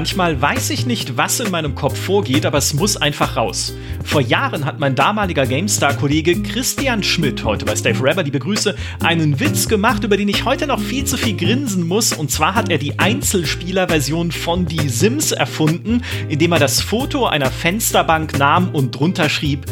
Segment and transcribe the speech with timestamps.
[0.00, 3.74] Manchmal weiß ich nicht, was in meinem Kopf vorgeht, aber es muss einfach raus.
[4.02, 8.74] Vor Jahren hat mein damaliger GameStar-Kollege Christian Schmidt, heute bei Stay Forever, die Begrüße,
[9.04, 12.14] einen Witz gemacht, über den ich heute noch viel zu viel grinsen muss.
[12.14, 17.50] Und zwar hat er die Einzelspieler-Version von Die Sims erfunden, indem er das Foto einer
[17.50, 19.66] Fensterbank nahm und drunter schrieb,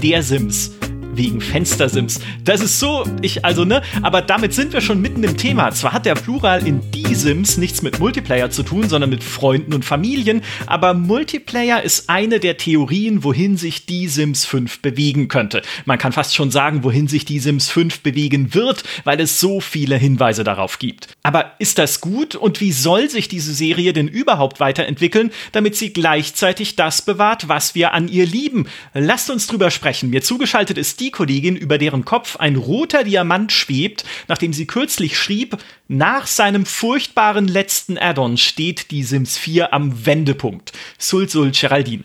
[0.00, 0.70] der Sims
[1.14, 2.20] wegen Fenstersims.
[2.44, 5.70] Das ist so, ich, also, ne, aber damit sind wir schon mitten im Thema.
[5.72, 9.74] Zwar hat der Plural in die Sims nichts mit Multiplayer zu tun, sondern mit Freunden
[9.74, 15.62] und Familien, aber Multiplayer ist eine der Theorien, wohin sich die Sims 5 bewegen könnte.
[15.84, 19.60] Man kann fast schon sagen, wohin sich die Sims 5 bewegen wird, weil es so
[19.60, 21.08] viele Hinweise darauf gibt.
[21.22, 25.92] Aber ist das gut und wie soll sich diese Serie denn überhaupt weiterentwickeln, damit sie
[25.92, 28.66] gleichzeitig das bewahrt, was wir an ihr lieben?
[28.94, 30.10] Lasst uns drüber sprechen.
[30.10, 35.18] Mir zugeschaltet ist die Kollegin, über deren Kopf ein roter Diamant schwebt, nachdem sie kürzlich
[35.18, 40.72] schrieb, nach seinem furchtbaren letzten Add-on steht die Sims 4 am Wendepunkt.
[40.98, 42.04] Sul Sul Geraldine.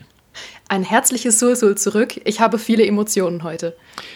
[0.70, 2.20] Ein herzliches Sul-Sul zurück.
[2.24, 3.74] Ich habe viele Emotionen heute.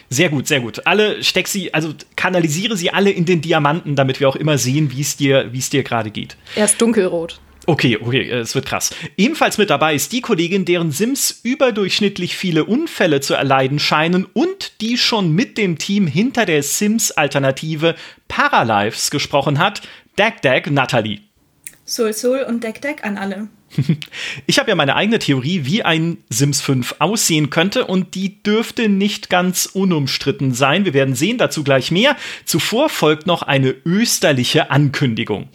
[0.09, 0.85] Sehr gut, sehr gut.
[0.85, 4.91] Alle steck sie, also kanalisiere sie alle in den Diamanten, damit wir auch immer sehen,
[4.91, 6.37] wie es dir, wie es dir gerade geht.
[6.55, 7.39] Er ist dunkelrot.
[7.65, 8.93] Okay, okay, es wird krass.
[9.15, 14.81] Ebenfalls mit dabei ist die Kollegin, deren Sims überdurchschnittlich viele Unfälle zu erleiden scheinen und
[14.81, 17.95] die schon mit dem Team hinter der Sims-Alternative
[18.27, 19.81] Paralives gesprochen hat,
[20.17, 21.21] Dag Dag Natalie.
[21.85, 23.47] Sul Sul und Dag Dag an alle.
[24.45, 28.89] Ich habe ja meine eigene Theorie, wie ein Sims 5 aussehen könnte und die dürfte
[28.89, 30.85] nicht ganz unumstritten sein.
[30.85, 32.15] Wir werden sehen, dazu gleich mehr.
[32.45, 35.49] Zuvor folgt noch eine österliche Ankündigung.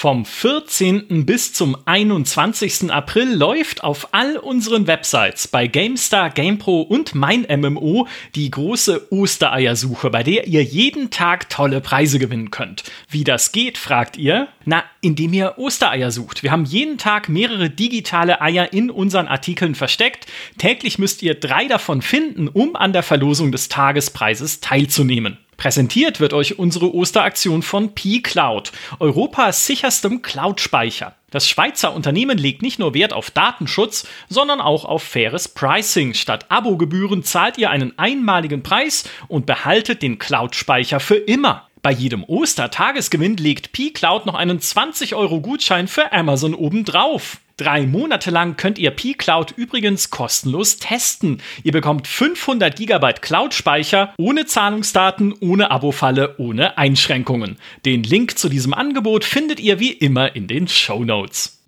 [0.00, 1.26] Vom 14.
[1.26, 2.90] bis zum 21.
[2.90, 10.08] April läuft auf all unseren Websites bei GameStar, GamePro und mein MMO die große Ostereiersuche,
[10.08, 12.84] bei der ihr jeden Tag tolle Preise gewinnen könnt.
[13.10, 14.48] Wie das geht, fragt ihr?
[14.64, 16.42] Na, indem ihr Ostereier sucht.
[16.42, 20.24] Wir haben jeden Tag mehrere digitale Eier in unseren Artikeln versteckt.
[20.56, 25.36] Täglich müsst ihr drei davon finden, um an der Verlosung des Tagespreises teilzunehmen.
[25.60, 31.14] Präsentiert wird euch unsere Osteraktion von P-Cloud, Europas sicherstem Cloud-Speicher.
[31.30, 36.14] Das Schweizer Unternehmen legt nicht nur Wert auf Datenschutz, sondern auch auf faires Pricing.
[36.14, 41.69] Statt Abogebühren zahlt ihr einen einmaligen Preis und behaltet den Cloud-Speicher für immer.
[41.82, 47.38] Bei jedem Ostertagesgewinn legt P-Cloud noch einen 20-Euro-Gutschein für Amazon obendrauf.
[47.56, 51.40] Drei Monate lang könnt ihr P-Cloud übrigens kostenlos testen.
[51.62, 57.56] Ihr bekommt 500 GB Cloud-Speicher ohne Zahlungsdaten, ohne Abo-Falle, ohne Einschränkungen.
[57.86, 61.62] Den Link zu diesem Angebot findet ihr wie immer in den Show Notes.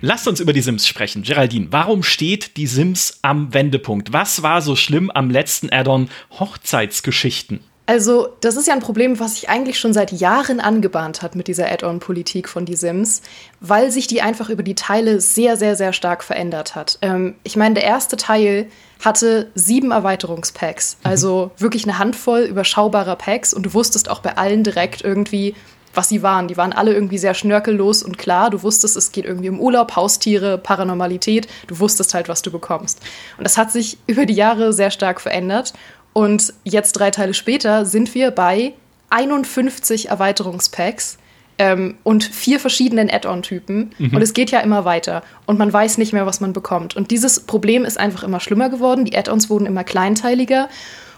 [0.00, 1.24] Lasst uns über die Sims sprechen.
[1.24, 4.12] Geraldine, warum steht die Sims am Wendepunkt?
[4.12, 6.08] Was war so schlimm am letzten Add-on
[6.38, 7.60] Hochzeitsgeschichten?
[7.88, 11.48] Also, das ist ja ein Problem, was sich eigentlich schon seit Jahren angebahnt hat mit
[11.48, 13.22] dieser Add-on-Politik von Die Sims,
[13.60, 16.98] weil sich die einfach über die Teile sehr, sehr, sehr stark verändert hat.
[17.00, 18.66] Ähm, ich meine, der erste Teil
[19.02, 21.10] hatte sieben Erweiterungspacks, mhm.
[21.10, 25.54] also wirklich eine Handvoll überschaubarer Packs und du wusstest auch bei allen direkt irgendwie,
[25.94, 26.46] was sie waren.
[26.46, 28.50] Die waren alle irgendwie sehr schnörkellos und klar.
[28.50, 31.48] Du wusstest, es geht irgendwie um Urlaub, Haustiere, Paranormalität.
[31.66, 33.00] Du wusstest halt, was du bekommst.
[33.38, 35.72] Und das hat sich über die Jahre sehr stark verändert.
[36.18, 38.72] Und jetzt drei Teile später sind wir bei
[39.10, 41.16] 51 Erweiterungspacks
[41.58, 43.92] ähm, und vier verschiedenen Add-on-Typen.
[43.96, 44.16] Mhm.
[44.16, 45.22] Und es geht ja immer weiter.
[45.46, 46.96] Und man weiß nicht mehr, was man bekommt.
[46.96, 49.04] Und dieses Problem ist einfach immer schlimmer geworden.
[49.04, 50.68] Die Add-ons wurden immer kleinteiliger.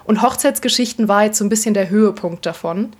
[0.05, 2.91] Und Hochzeitsgeschichten war jetzt so ein bisschen der Höhepunkt davon.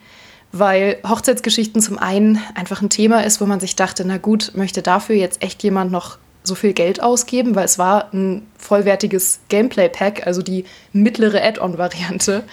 [0.53, 4.81] Weil Hochzeitsgeschichten zum einen einfach ein Thema ist, wo man sich dachte, na gut, möchte
[4.81, 10.27] dafür jetzt echt jemand noch so viel Geld ausgeben, weil es war ein vollwertiges Gameplay-Pack,
[10.27, 12.45] also die mittlere Add-on-Variante.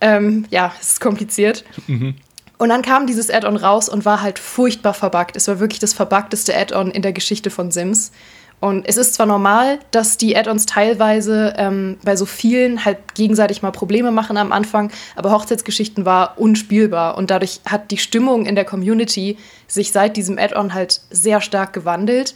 [0.00, 1.64] Ähm, ja, es ist kompliziert.
[1.86, 2.16] Mhm.
[2.58, 5.36] Und dann kam dieses Add-on raus und war halt furchtbar verbuggt.
[5.36, 8.12] Es war wirklich das verbugteste Add-on in der Geschichte von Sims.
[8.60, 13.60] Und es ist zwar normal, dass die Add-ons teilweise ähm, bei so vielen halt gegenseitig
[13.60, 18.54] mal Probleme machen am Anfang, aber Hochzeitsgeschichten war unspielbar und dadurch hat die Stimmung in
[18.54, 22.34] der Community sich seit diesem Add-on halt sehr stark gewandelt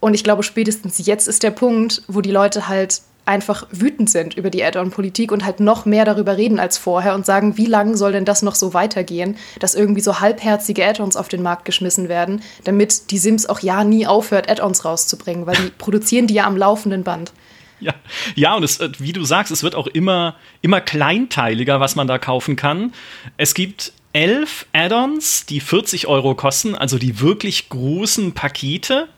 [0.00, 4.36] und ich glaube, spätestens jetzt ist der Punkt, wo die Leute halt einfach wütend sind
[4.36, 7.96] über die Add-on-Politik und halt noch mehr darüber reden als vorher und sagen, wie lange
[7.96, 12.08] soll denn das noch so weitergehen, dass irgendwie so halbherzige Add-ons auf den Markt geschmissen
[12.08, 16.46] werden, damit die Sims auch ja nie aufhört, Add-ons rauszubringen, weil die produzieren die ja
[16.46, 17.32] am laufenden Band.
[17.80, 17.94] Ja,
[18.36, 22.06] ja und es, äh, wie du sagst, es wird auch immer, immer kleinteiliger, was man
[22.06, 22.92] da kaufen kann.
[23.36, 29.08] Es gibt elf Add-ons, die 40 Euro kosten, also die wirklich großen Pakete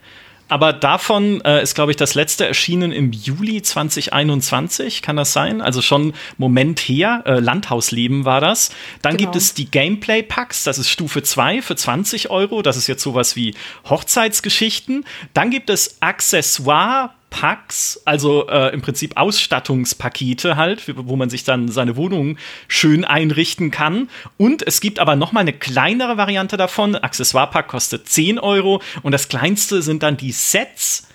[0.49, 5.03] aber davon äh, ist, glaube ich, das letzte erschienen im Juli 2021.
[5.03, 5.61] Kann das sein?
[5.61, 7.23] Also schon Moment her.
[7.27, 8.71] Äh, Landhausleben war das.
[9.03, 9.31] Dann genau.
[9.31, 10.65] gibt es die Gameplay-Packs.
[10.65, 12.63] Das ist Stufe 2 für 20 Euro.
[12.63, 13.55] Das ist jetzt sowas wie
[13.89, 15.05] Hochzeitsgeschichten.
[15.35, 21.69] Dann gibt es Accessoire Packs, also äh, im Prinzip Ausstattungspakete halt, wo man sich dann
[21.69, 22.39] seine Wohnung
[22.69, 24.09] schön einrichten kann.
[24.37, 26.97] Und es gibt aber noch mal eine kleinere Variante davon.
[26.97, 31.09] Accessoire-Pack kostet 10 Euro und das kleinste sind dann die Sets.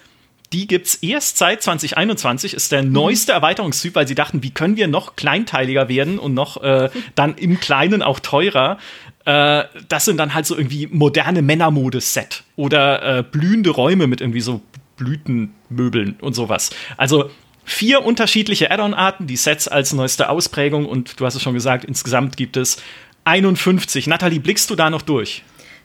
[0.54, 2.92] Die gibt es erst seit 2021, ist der mhm.
[2.92, 7.36] neueste Erweiterungstyp, weil sie dachten, wie können wir noch kleinteiliger werden und noch äh, dann
[7.36, 8.77] im Kleinen auch teurer.
[9.25, 14.42] Äh, das sind dann halt so irgendwie moderne Männermode-Set oder äh, blühende Räume mit irgendwie
[14.42, 14.62] so
[15.03, 16.71] Blütenmöbeln und sowas.
[16.97, 17.29] Also
[17.65, 22.38] vier unterschiedliche Add-on-Arten, die Sets als neueste Ausprägung und du hast es schon gesagt, insgesamt
[22.38, 22.77] gibt es
[23.25, 24.07] 51.
[24.07, 25.44] Nathalie, blickst du da noch durch?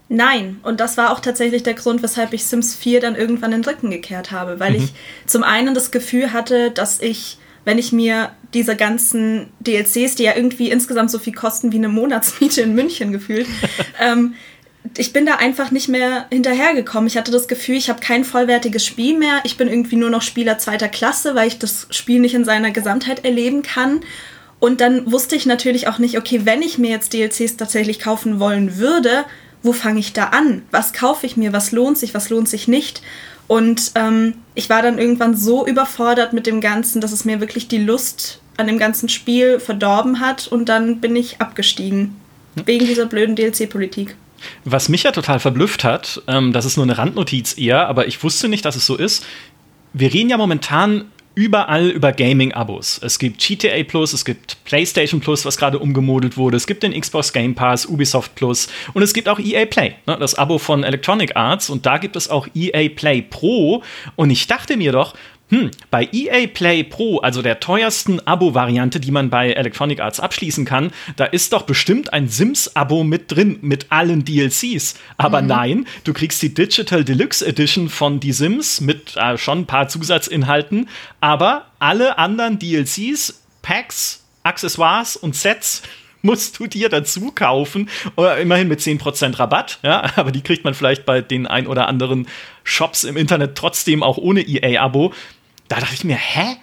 [0.08, 3.64] Nein, und das war auch tatsächlich der Grund, weshalb ich Sims 4 dann irgendwann den
[3.64, 4.84] Rücken gekehrt habe, weil mhm.
[4.84, 4.92] ich
[5.26, 10.34] zum einen das Gefühl hatte, dass ich, wenn ich mir diese ganzen DLCs, die ja
[10.34, 13.46] irgendwie insgesamt so viel kosten wie eine Monatsmiete in München gefühlt,
[14.00, 14.34] ähm,
[14.96, 17.08] ich bin da einfach nicht mehr hinterhergekommen.
[17.08, 19.40] Ich hatte das Gefühl, ich habe kein vollwertiges Spiel mehr.
[19.44, 22.70] Ich bin irgendwie nur noch Spieler zweiter Klasse, weil ich das Spiel nicht in seiner
[22.70, 24.00] Gesamtheit erleben kann.
[24.60, 28.40] Und dann wusste ich natürlich auch nicht, okay, wenn ich mir jetzt DLCs tatsächlich kaufen
[28.40, 29.24] wollen würde,
[29.62, 30.62] wo fange ich da an?
[30.70, 31.52] Was kaufe ich mir?
[31.52, 32.14] Was lohnt sich?
[32.14, 33.02] Was lohnt sich nicht?
[33.46, 37.68] Und ähm, ich war dann irgendwann so überfordert mit dem Ganzen, dass es mir wirklich
[37.68, 40.48] die Lust an dem ganzen Spiel verdorben hat.
[40.48, 42.16] Und dann bin ich abgestiegen.
[42.64, 44.16] Wegen dieser blöden DLC-Politik.
[44.64, 48.22] Was mich ja total verblüfft hat, ähm, das ist nur eine Randnotiz eher, aber ich
[48.22, 49.24] wusste nicht, dass es so ist.
[49.92, 51.06] Wir reden ja momentan
[51.38, 53.00] überall über Gaming-Abos.
[53.00, 56.98] Es gibt GTA Plus, es gibt PlayStation Plus, was gerade umgemodelt wurde, es gibt den
[57.00, 60.82] Xbox Game Pass, Ubisoft Plus und es gibt auch EA Play, ne, das Abo von
[60.82, 63.84] Electronic Arts und da gibt es auch EA Play Pro
[64.16, 65.14] und ich dachte mir doch,
[65.50, 70.66] hm, bei EA Play Pro, also der teuersten Abo-Variante, die man bei Electronic Arts abschließen
[70.66, 74.96] kann, da ist doch bestimmt ein Sims-Abo mit drin, mit allen DLCs.
[75.16, 75.48] Aber mhm.
[75.48, 79.88] nein, du kriegst die Digital Deluxe Edition von Die Sims mit äh, schon ein paar
[79.88, 80.88] Zusatzinhalten,
[81.20, 85.82] aber alle anderen DLCs, Packs, Accessoires und Sets
[86.22, 87.88] musst du dir dazu kaufen.
[88.16, 91.88] Oder immerhin mit 10% Rabatt, ja, aber die kriegt man vielleicht bei den ein oder
[91.88, 92.26] anderen
[92.64, 95.12] Shops im Internet trotzdem auch ohne EA-Abo.
[95.68, 96.56] Da dachte ich mir, hä?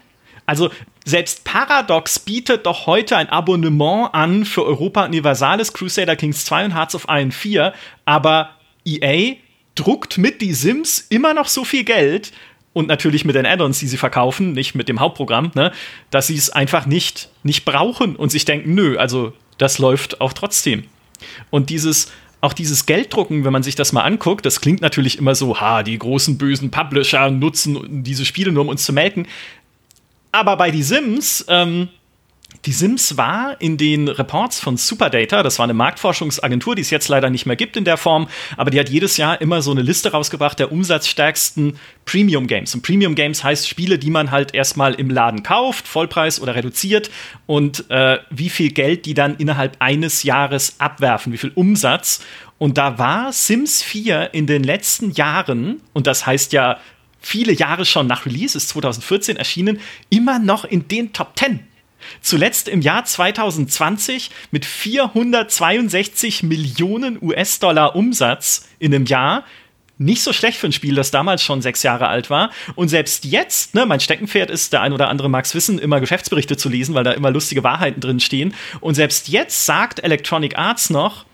[0.46, 0.70] Also
[1.06, 6.76] selbst Paradox bietet doch heute ein Abonnement an für Europa Universalis, Crusader Kings 2 und
[6.76, 7.74] Hearts of Iron 4,
[8.06, 8.52] aber
[8.86, 9.36] EA
[9.76, 12.32] druckt mit die Sims immer noch so viel Geld
[12.74, 15.72] und natürlich mit den Add-ons, die sie verkaufen, nicht mit dem Hauptprogramm, ne,
[16.12, 20.34] dass sie es einfach nicht, nicht brauchen und sich denken, nö, also das läuft auch
[20.34, 20.84] trotzdem.
[21.50, 22.12] Und dieses,
[22.42, 25.84] auch dieses Gelddrucken, wenn man sich das mal anguckt, das klingt natürlich immer so, ha,
[25.84, 29.28] die großen bösen Publisher nutzen diese Spiele nur, um uns zu melken.
[30.32, 31.90] Aber bei die Sims, ähm,
[32.66, 37.08] die Sims war in den Reports von Superdata, das war eine Marktforschungsagentur, die es jetzt
[37.10, 38.28] leider nicht mehr gibt in der Form,
[38.58, 42.74] aber die hat jedes Jahr immer so eine Liste rausgebracht der umsatzstärksten Premium Games.
[42.74, 47.12] Und Premium Games heißt Spiele, die man halt erstmal im Laden kauft, Vollpreis oder reduziert
[47.46, 52.22] und äh, wie viel Geld die dann innerhalb eines Jahres abwerfen, wie viel Umsatz.
[52.58, 56.80] Und da war Sims 4 in den letzten Jahren, und das heißt ja
[57.20, 59.80] viele Jahre schon nach Release, ist 2014 erschienen,
[60.10, 61.60] immer noch in den Top 10
[62.22, 69.44] Zuletzt im Jahr 2020 mit 462 Millionen US-Dollar Umsatz in einem Jahr.
[69.98, 72.52] Nicht so schlecht für ein Spiel, das damals schon sechs Jahre alt war.
[72.76, 76.02] Und selbst jetzt, ne, mein Steckenpferd ist, der ein oder andere mag es wissen, immer
[76.02, 78.54] Geschäftsberichte zu lesen, weil da immer lustige Wahrheiten drin stehen.
[78.82, 81.26] Und selbst jetzt sagt Electronic Arts noch,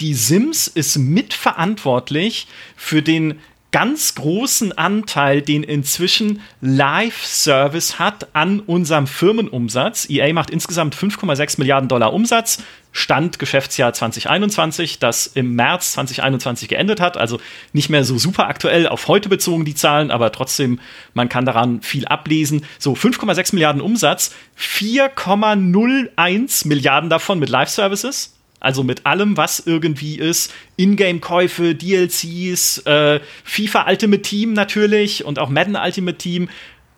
[0.00, 3.40] die Sims ist mitverantwortlich für den
[3.74, 10.08] ganz großen Anteil, den inzwischen Live-Service hat an unserem Firmenumsatz.
[10.08, 12.62] EA macht insgesamt 5,6 Milliarden Dollar Umsatz.
[12.92, 17.16] Stand Geschäftsjahr 2021, das im März 2021 geendet hat.
[17.16, 17.40] Also
[17.72, 20.78] nicht mehr so super aktuell auf heute bezogen die Zahlen, aber trotzdem,
[21.12, 22.64] man kann daran viel ablesen.
[22.78, 28.33] So 5,6 Milliarden Umsatz, 4,01 Milliarden davon mit Live-Services
[28.64, 30.52] also mit allem, was irgendwie ist.
[30.76, 36.48] Ingame-Käufe, DLCs, äh, FIFA Ultimate Team natürlich und auch Madden Ultimate Team.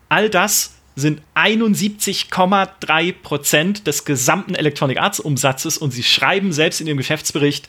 [0.09, 6.87] All das sind 71,3 Prozent des gesamten Electronic Arts Umsatzes und sie schreiben selbst in
[6.87, 7.69] ihrem Geschäftsbericht,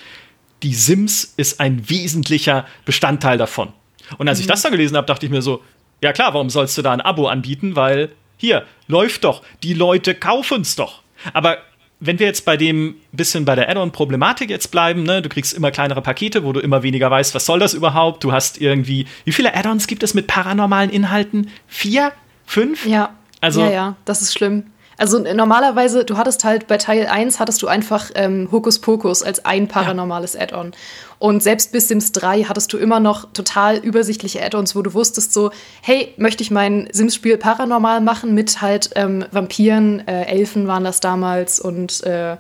[0.63, 3.73] die Sims ist ein wesentlicher Bestandteil davon.
[4.17, 4.43] Und als mhm.
[4.43, 5.61] ich das dann gelesen habe, dachte ich mir so,
[6.01, 7.75] ja klar, warum sollst du da ein Abo anbieten?
[7.75, 11.01] Weil hier läuft doch, die Leute kaufen es doch.
[11.33, 11.57] Aber
[11.99, 15.71] wenn wir jetzt bei dem bisschen bei der Add-on-Problematik jetzt bleiben, ne, du kriegst immer
[15.71, 18.23] kleinere Pakete, wo du immer weniger weißt, was soll das überhaupt?
[18.23, 21.49] Du hast irgendwie, wie viele Add-ons gibt es mit paranormalen Inhalten?
[21.67, 22.11] Vier?
[22.45, 22.85] Fünf?
[22.85, 23.15] Ja.
[23.41, 24.63] Also, ja, ja, das ist schlimm.
[24.97, 29.67] Also normalerweise, du hattest halt bei Teil 1 hattest du einfach ähm, Hokuspokus als ein
[29.67, 30.41] paranormales ja.
[30.41, 30.71] Add-on.
[31.19, 35.33] Und selbst bis Sims 3 hattest du immer noch total übersichtliche Add-ons, wo du wusstest
[35.33, 35.51] so,
[35.81, 40.99] hey, möchte ich mein Sims-Spiel paranormal machen mit halt ähm, Vampiren, äh, Elfen waren das
[40.99, 42.37] damals und äh,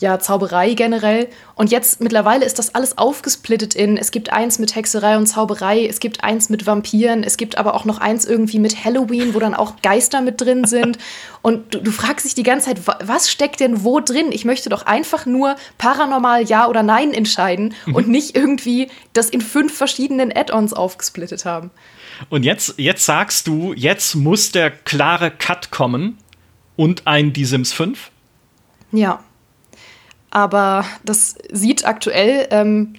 [0.00, 1.28] ja, Zauberei generell.
[1.54, 5.86] Und jetzt mittlerweile ist das alles aufgesplittet in, es gibt eins mit Hexerei und Zauberei,
[5.86, 9.38] es gibt eins mit Vampiren, es gibt aber auch noch eins irgendwie mit Halloween, wo
[9.38, 10.98] dann auch Geister mit drin sind.
[11.42, 14.26] Und du, du fragst dich die ganze Zeit, was steckt denn wo drin?
[14.30, 17.94] Ich möchte doch einfach nur paranormal Ja oder Nein entscheiden mhm.
[17.94, 21.70] und nicht irgendwie das in fünf verschiedenen Add-ons aufgesplittet haben.
[22.28, 26.18] Und jetzt, jetzt sagst du, jetzt muss der klare Cut kommen
[26.76, 28.10] und ein Die Sims 5?
[28.92, 29.20] Ja.
[30.30, 32.94] Aber das sieht aktuell ähm,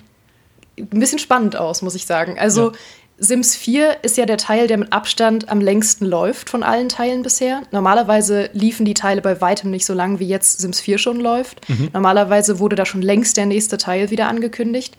[0.77, 2.38] ein bisschen spannend aus, muss ich sagen.
[2.38, 2.77] Also ja.
[3.23, 7.21] Sims 4 ist ja der Teil, der mit Abstand am längsten läuft von allen Teilen
[7.21, 7.61] bisher.
[7.71, 11.69] Normalerweise liefen die Teile bei weitem nicht so lang, wie jetzt Sims 4 schon läuft.
[11.69, 11.89] Mhm.
[11.93, 14.97] Normalerweise wurde da schon längst der nächste Teil wieder angekündigt.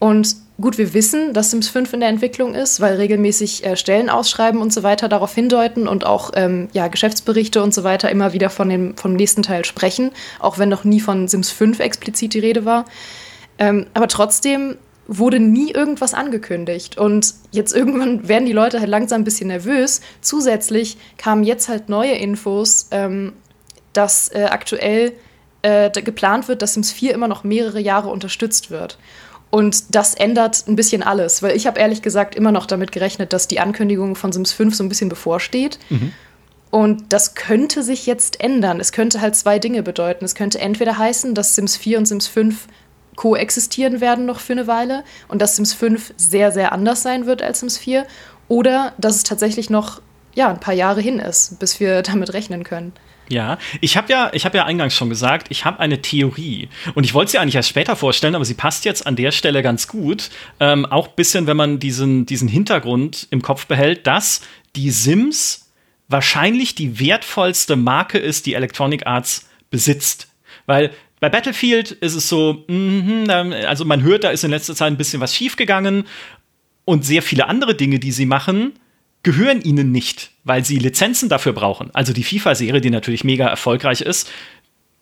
[0.00, 4.10] Und gut, wir wissen, dass Sims 5 in der Entwicklung ist, weil regelmäßig äh, Stellen
[4.10, 8.32] ausschreiben und so weiter darauf hindeuten und auch ähm, ja, Geschäftsberichte und so weiter immer
[8.32, 12.34] wieder von dem, vom nächsten Teil sprechen, auch wenn noch nie von Sims 5 explizit
[12.34, 12.84] die Rede war.
[13.58, 14.76] Ähm, aber trotzdem
[15.06, 16.96] wurde nie irgendwas angekündigt.
[16.96, 20.00] Und jetzt irgendwann werden die Leute halt langsam ein bisschen nervös.
[20.20, 23.32] Zusätzlich kamen jetzt halt neue Infos, ähm,
[23.92, 25.12] dass äh, aktuell
[25.62, 28.98] äh, geplant wird, dass Sims 4 immer noch mehrere Jahre unterstützt wird.
[29.50, 33.32] Und das ändert ein bisschen alles, weil ich habe ehrlich gesagt immer noch damit gerechnet,
[33.32, 35.78] dass die Ankündigung von Sims 5 so ein bisschen bevorsteht.
[35.88, 36.12] Mhm.
[36.70, 38.78] Und das könnte sich jetzt ändern.
[38.78, 40.24] Es könnte halt zwei Dinge bedeuten.
[40.24, 42.68] Es könnte entweder heißen, dass Sims 4 und Sims 5
[43.16, 47.42] koexistieren werden noch für eine Weile und dass Sims 5 sehr, sehr anders sein wird
[47.42, 48.06] als Sims 4.
[48.46, 50.00] Oder dass es tatsächlich noch
[50.34, 52.92] ja, ein paar Jahre hin ist, bis wir damit rechnen können.
[53.30, 57.14] Ja, ich habe ja, ich ja eingangs schon gesagt, ich habe eine Theorie und ich
[57.14, 60.30] wollte sie eigentlich erst später vorstellen, aber sie passt jetzt an der Stelle ganz gut.
[60.58, 64.40] Ähm, auch ein bisschen, wenn man diesen, diesen Hintergrund im Kopf behält, dass
[64.74, 65.70] die Sims
[66.08, 70.28] wahrscheinlich die wertvollste Marke ist, die Electronic Arts besitzt.
[70.66, 73.30] Weil bei Battlefield ist es so, mm,
[73.64, 76.04] also man hört, da ist in letzter Zeit ein bisschen was schiefgegangen
[76.84, 78.72] und sehr viele andere Dinge, die sie machen,
[79.22, 81.90] gehören ihnen nicht, weil sie Lizenzen dafür brauchen.
[81.94, 84.30] Also die FIFA-Serie, die natürlich mega erfolgreich ist,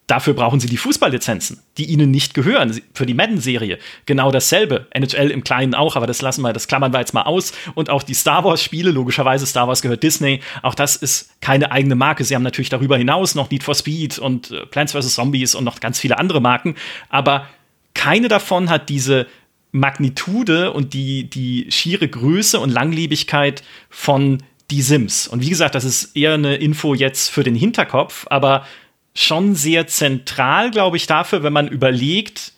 [0.08, 2.80] dafür brauchen sie die Fußballlizenzen, die ihnen nicht gehören.
[2.94, 4.88] Für die Madden-Serie genau dasselbe.
[4.90, 7.52] NHL im Kleinen auch, aber das lassen wir, das klammern wir jetzt mal aus.
[7.74, 11.94] Und auch die Star Wars-Spiele, logischerweise Star Wars gehört Disney, auch das ist keine eigene
[11.94, 12.24] Marke.
[12.24, 15.14] Sie haben natürlich darüber hinaus noch Need for Speed und äh, Plants vs.
[15.14, 16.74] Zombies und noch ganz viele andere Marken,
[17.10, 17.46] aber
[17.94, 19.26] keine davon hat diese
[19.72, 25.28] Magnitude und die, die schiere Größe und Langlebigkeit von die Sims.
[25.28, 28.66] Und wie gesagt, das ist eher eine Info jetzt für den Hinterkopf, aber
[29.14, 32.52] schon sehr zentral, glaube ich, dafür, wenn man überlegt,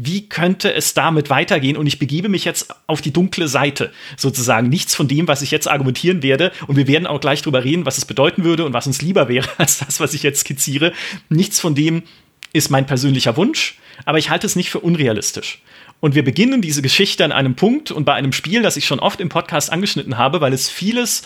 [0.00, 1.76] wie könnte es damit weitergehen?
[1.76, 4.68] Und ich begebe mich jetzt auf die dunkle Seite, sozusagen.
[4.68, 6.52] Nichts von dem, was ich jetzt argumentieren werde.
[6.68, 9.28] Und wir werden auch gleich drüber reden, was es bedeuten würde und was uns lieber
[9.28, 10.92] wäre als das, was ich jetzt skizziere.
[11.28, 12.04] Nichts von dem
[12.52, 15.62] ist mein persönlicher Wunsch, aber ich halte es nicht für unrealistisch.
[16.00, 19.00] Und wir beginnen diese Geschichte an einem Punkt und bei einem Spiel, das ich schon
[19.00, 21.22] oft im Podcast angeschnitten habe, weil es vieles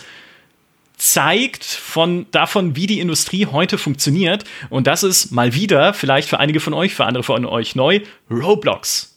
[0.97, 4.45] zeigt von davon, wie die Industrie heute funktioniert.
[4.69, 8.01] Und das ist mal wieder, vielleicht für einige von euch, für andere von euch neu,
[8.29, 9.15] Roblox.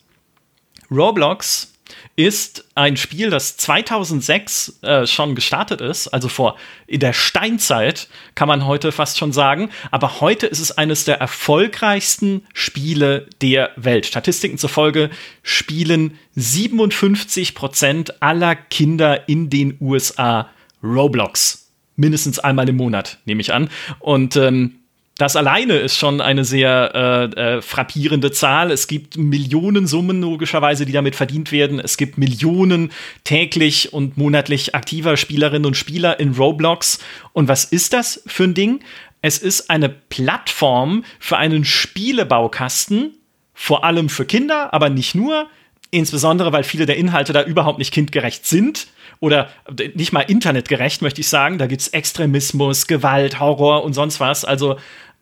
[0.91, 1.73] Roblox
[2.17, 6.57] ist ein Spiel, das 2006 äh, schon gestartet ist, also vor
[6.87, 9.71] in der Steinzeit, kann man heute fast schon sagen.
[9.91, 14.07] Aber heute ist es eines der erfolgreichsten Spiele der Welt.
[14.07, 15.11] Statistiken zufolge
[15.43, 20.49] spielen 57 Prozent aller Kinder in den USA
[20.83, 21.71] Roblox.
[21.97, 23.69] Mindestens einmal im Monat, nehme ich an.
[24.01, 24.81] Und ähm,
[25.19, 28.71] das alleine ist schon eine sehr äh, äh, frappierende Zahl.
[28.71, 31.81] Es gibt Millionen Summen logischerweise, die damit verdient werden.
[31.81, 32.93] Es gibt Millionen
[33.25, 36.99] täglich und monatlich aktiver Spielerinnen und Spieler in Roblox.
[37.33, 38.81] Und was ist das für ein Ding?
[39.23, 43.15] Es ist eine Plattform für einen Spielebaukasten,
[43.55, 45.47] vor allem für Kinder, aber nicht nur.
[45.91, 48.89] Insbesondere, weil viele der Inhalte da überhaupt nicht kindgerecht sind
[49.21, 49.49] oder
[49.95, 51.59] nicht mal internetgerecht, möchte ich sagen.
[51.59, 54.45] Da gibt es Extremismus, Gewalt, Horror und sonst was.
[54.45, 54.77] Also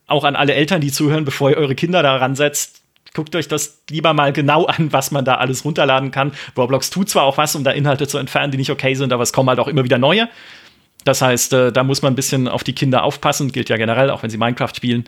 [0.06, 2.82] auch an alle Eltern, die zuhören, bevor ihr eure Kinder da ransetzt,
[3.14, 6.32] guckt euch das lieber mal genau an, was man da alles runterladen kann.
[6.56, 9.22] Roblox tut zwar auch was, um da Inhalte zu entfernen, die nicht okay sind, aber
[9.22, 10.28] es kommen halt auch immer wieder neue.
[11.04, 14.10] Das heißt, äh, da muss man ein bisschen auf die Kinder aufpassen, gilt ja generell,
[14.10, 15.04] auch wenn sie Minecraft spielen.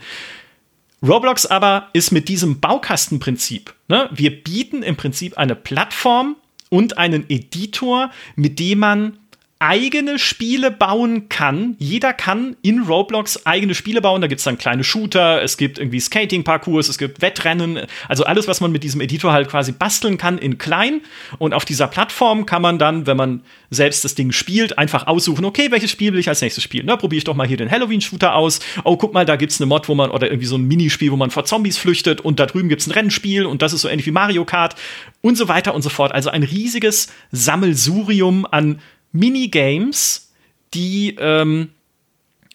[1.03, 6.37] Roblox aber ist mit diesem Baukastenprinzip, ne, wir bieten im Prinzip eine Plattform
[6.69, 9.19] und einen Editor, mit dem man
[9.59, 11.77] eigene Spiele bauen kann.
[11.79, 14.21] Jeder kann in Roblox eigene Spiele bauen.
[14.21, 17.81] Da gibt es dann kleine Shooter, es gibt irgendwie Skating-Parcours, es gibt Wettrennen.
[18.07, 21.01] Also alles, was man mit diesem Editor halt quasi basteln kann in klein.
[21.39, 25.45] Und auf dieser Plattform kann man dann, wenn man selbst das Ding spielt, einfach aussuchen,
[25.47, 26.85] okay, welches Spiel will ich als nächstes spielen?
[26.87, 28.61] Na, probiere ich doch mal hier den Halloween-Shooter aus.
[28.85, 31.11] Oh, guck mal, da gibt es eine Mod, wo man, oder irgendwie so ein Minispiel,
[31.13, 32.21] wo man vor Zombies flüchtet.
[32.21, 34.77] Und da drüben gibt es ein Rennspiel und das ist so ähnlich wie Mario Kart
[35.23, 36.13] und so weiter und so fort.
[36.13, 38.81] Also ein riesiges Sammelsurium an
[39.13, 40.33] Minigames,
[40.75, 41.71] die ähm,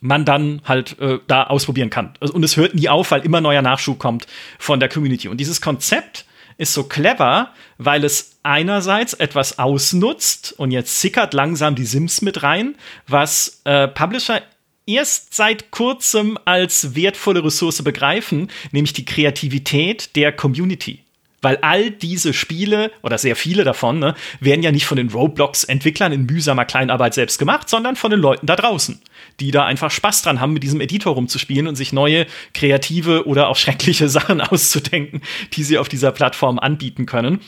[0.02, 2.14] man dann halt äh, da ausprobieren kann.
[2.20, 4.28] Also, und es hört nie auf, weil immer neuer Nachschub kommt
[4.60, 5.28] von der Community.
[5.28, 6.26] Und dieses Konzept
[6.58, 12.44] ist so clever, weil es einerseits etwas ausnutzt und jetzt sickert langsam die Sims mit
[12.44, 12.76] rein,
[13.08, 14.42] was äh, Publisher
[14.86, 21.01] erst seit kurzem als wertvolle Ressource begreifen, nämlich die Kreativität der Community.
[21.42, 26.12] Weil all diese Spiele, oder sehr viele davon, ne, werden ja nicht von den Roblox-Entwicklern
[26.12, 29.02] in mühsamer Kleinarbeit selbst gemacht, sondern von den Leuten da draußen,
[29.40, 33.48] die da einfach Spaß dran haben, mit diesem Editor rumzuspielen und sich neue kreative oder
[33.48, 35.22] auch schreckliche Sachen auszudenken,
[35.54, 37.42] die sie auf dieser Plattform anbieten können.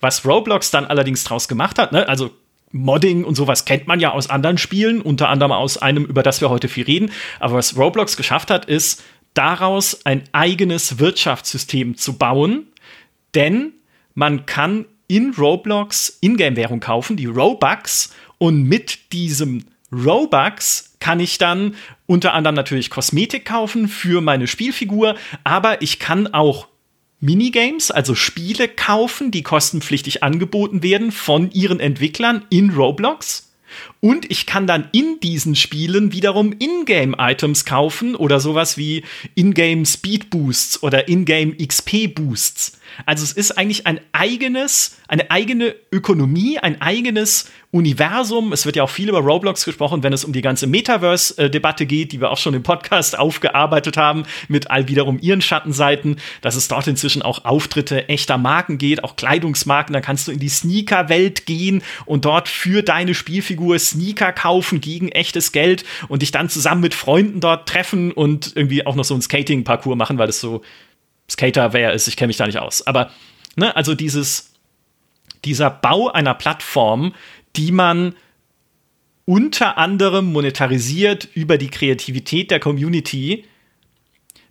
[0.00, 2.30] Was Roblox dann allerdings draus gemacht hat, ne, also
[2.72, 6.40] Modding und sowas kennt man ja aus anderen Spielen, unter anderem aus einem, über das
[6.40, 7.10] wir heute viel reden.
[7.40, 9.02] Aber was Roblox geschafft hat, ist,
[9.34, 12.66] daraus ein eigenes Wirtschaftssystem zu bauen,
[13.34, 13.72] denn
[14.14, 21.74] man kann in Roblox Ingame-Währung kaufen, die Robux, und mit diesem Robux kann ich dann
[22.06, 26.68] unter anderem natürlich Kosmetik kaufen für meine Spielfigur, aber ich kann auch
[27.20, 33.52] Minigames, also Spiele kaufen, die kostenpflichtig angeboten werden von ihren Entwicklern in Roblox.
[34.00, 39.04] Und ich kann dann in diesen Spielen wiederum Ingame-Items kaufen oder sowas wie
[39.34, 42.80] Ingame Speed Boosts oder Ingame XP Boosts.
[43.06, 48.52] Also es ist eigentlich ein eigenes, eine eigene Ökonomie, ein eigenes Universum.
[48.52, 52.12] Es wird ja auch viel über Roblox gesprochen, wenn es um die ganze Metaverse-Debatte geht,
[52.12, 56.68] die wir auch schon im Podcast aufgearbeitet haben, mit all wiederum ihren Schattenseiten, dass es
[56.68, 59.92] dort inzwischen auch Auftritte echter Marken geht, auch Kleidungsmarken.
[59.92, 65.08] Da kannst du in die Sneaker-Welt gehen und dort für deine Spielfigur Sneaker kaufen gegen
[65.08, 69.14] echtes Geld und dich dann zusammen mit Freunden dort treffen und irgendwie auch noch so
[69.14, 70.62] ein Skating-Parcours machen, weil das so
[71.30, 72.86] Skater wer ist, ich kenne mich da nicht aus.
[72.86, 73.10] Aber,
[73.56, 74.52] ne, also dieses,
[75.44, 77.14] dieser Bau einer Plattform,
[77.56, 78.14] die man
[79.24, 83.44] unter anderem monetarisiert über die Kreativität der Community,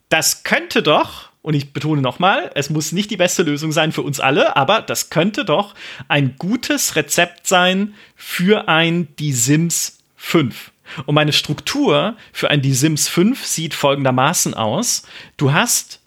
[0.08, 4.02] das könnte doch, und ich betone nochmal, es muss nicht die beste Lösung sein für
[4.02, 5.74] uns alle, aber das könnte doch
[6.08, 10.72] ein gutes Rezept sein für ein Die Sims 5.
[11.06, 15.04] Und meine Struktur für ein Die Sims 5 sieht folgendermaßen aus.
[15.38, 16.02] Du hast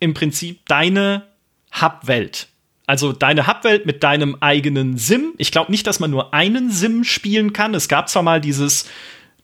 [0.00, 1.26] im Prinzip deine
[1.80, 2.48] Hub-Welt.
[2.86, 5.34] Also deine Hub-Welt mit deinem eigenen Sim.
[5.38, 7.74] Ich glaube nicht, dass man nur einen Sim spielen kann.
[7.74, 8.88] Es gab zwar mal dieses,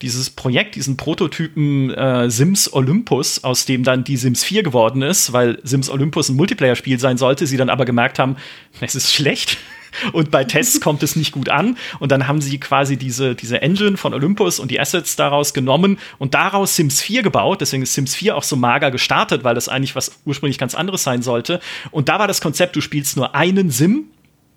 [0.02, 5.32] dieses Projekt, diesen Prototypen äh, Sims Olympus, aus dem dann die Sims 4 geworden ist,
[5.32, 8.36] weil Sims Olympus ein Multiplayer-Spiel sein sollte, sie dann aber gemerkt haben,
[8.80, 9.58] es ist schlecht
[10.12, 11.76] und bei Tests kommt es nicht gut an.
[12.00, 15.98] Und dann haben sie quasi diese, diese Engine von Olympus und die Assets daraus genommen
[16.18, 17.60] und daraus Sims 4 gebaut.
[17.60, 21.04] Deswegen ist Sims 4 auch so mager gestartet, weil das eigentlich was ursprünglich ganz anderes
[21.04, 21.60] sein sollte.
[21.92, 24.06] Und da war das Konzept, du spielst nur einen Sim,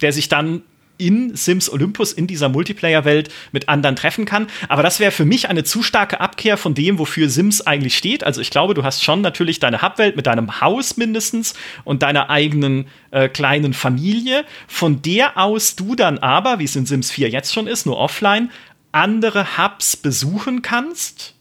[0.02, 0.64] der sich dann
[0.98, 4.48] in Sims Olympus in dieser Multiplayer-Welt mit anderen treffen kann.
[4.70, 8.24] Aber das wäre für mich eine zu starke Abkehr von dem, wofür Sims eigentlich steht.
[8.24, 11.54] Also ich glaube, du hast schon natürlich deine Hubwelt mit deinem Haus mindestens
[11.84, 16.86] und deiner eigenen äh, kleinen Familie, von der aus du dann aber, wie es in
[16.86, 18.52] Sims 4 jetzt schon ist, nur offline,
[18.92, 21.36] andere Hubs besuchen kannst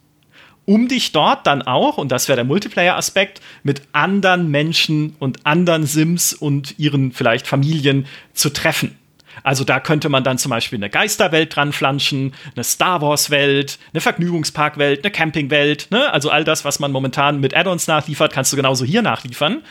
[0.66, 5.84] um dich dort dann auch, und das wäre der Multiplayer-Aspekt, mit anderen Menschen und anderen
[5.86, 8.96] Sims und ihren vielleicht Familien zu treffen.
[9.42, 14.00] Also da könnte man dann zum Beispiel eine Geisterwelt dran flanschen, eine Star Wars-Welt, eine
[14.00, 15.88] Vergnügungsparkwelt, eine Campingwelt.
[15.90, 16.12] Ne?
[16.12, 19.62] Also all das, was man momentan mit Add-ons nachliefert, kannst du genauso hier nachliefern.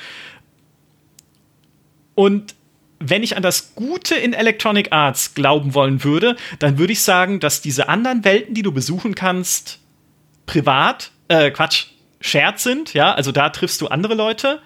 [2.15, 2.56] Und
[2.99, 7.39] wenn ich an das Gute in Electronic Arts glauben wollen würde, dann würde ich sagen,
[7.39, 9.80] dass diese anderen Welten, die du besuchen kannst,
[10.45, 11.88] privat, äh, Quatsch,
[12.21, 14.62] shared sind, ja, also da triffst du andere Leute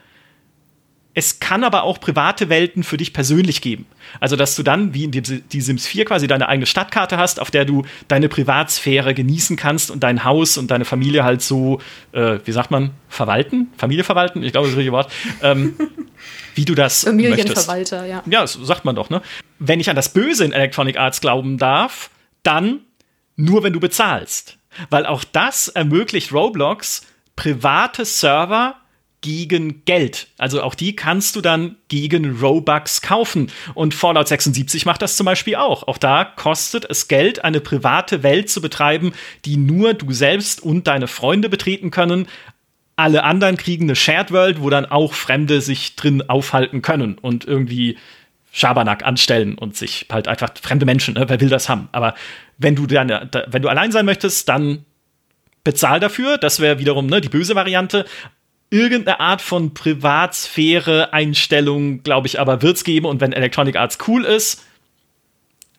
[1.18, 3.88] es kann aber auch private Welten für dich persönlich geben.
[4.20, 7.50] Also, dass du dann, wie in die Sims 4 quasi deine eigene Stadtkarte hast, auf
[7.50, 12.38] der du deine Privatsphäre genießen kannst und dein Haus und deine Familie halt so, äh,
[12.46, 13.70] wie sagt man, verwalten?
[13.78, 14.44] Familie verwalten?
[14.44, 15.12] Ich glaube, das ist das richtige Wort.
[15.42, 15.74] Ähm,
[16.54, 18.28] wie du das Familienverwalter, möchtest.
[18.28, 18.32] ja.
[18.32, 19.24] Ja, das sagt man doch, ne?
[19.58, 22.12] Wenn ich an das Böse in Electronic Arts glauben darf,
[22.44, 22.82] dann
[23.36, 24.60] nur, wenn du bezahlst.
[24.92, 27.02] Weil auch das ermöglicht Roblox,
[27.36, 28.76] private Server
[29.28, 30.28] gegen Geld.
[30.38, 33.52] Also auch die kannst du dann gegen Robux kaufen.
[33.74, 35.86] Und Fallout 76 macht das zum Beispiel auch.
[35.86, 39.12] Auch da kostet es Geld, eine private Welt zu betreiben,
[39.44, 42.28] die nur du selbst und deine Freunde betreten können.
[42.96, 47.44] Alle anderen kriegen eine Shared World, wo dann auch Fremde sich drin aufhalten können und
[47.44, 47.98] irgendwie
[48.54, 51.26] Schabernack anstellen und sich halt einfach fremde Menschen, ne?
[51.28, 51.90] wer will das haben?
[51.92, 52.16] Aber
[52.58, 53.10] wenn du dann,
[53.48, 54.86] wenn du allein sein möchtest, dann
[55.68, 56.38] bezahl dafür.
[56.38, 58.06] Das wäre wiederum ne, die böse Variante.
[58.70, 63.06] Irgendeine Art von Privatsphäre-Einstellung, glaube ich, aber wird es geben.
[63.06, 64.62] Und wenn Electronic Arts cool ist,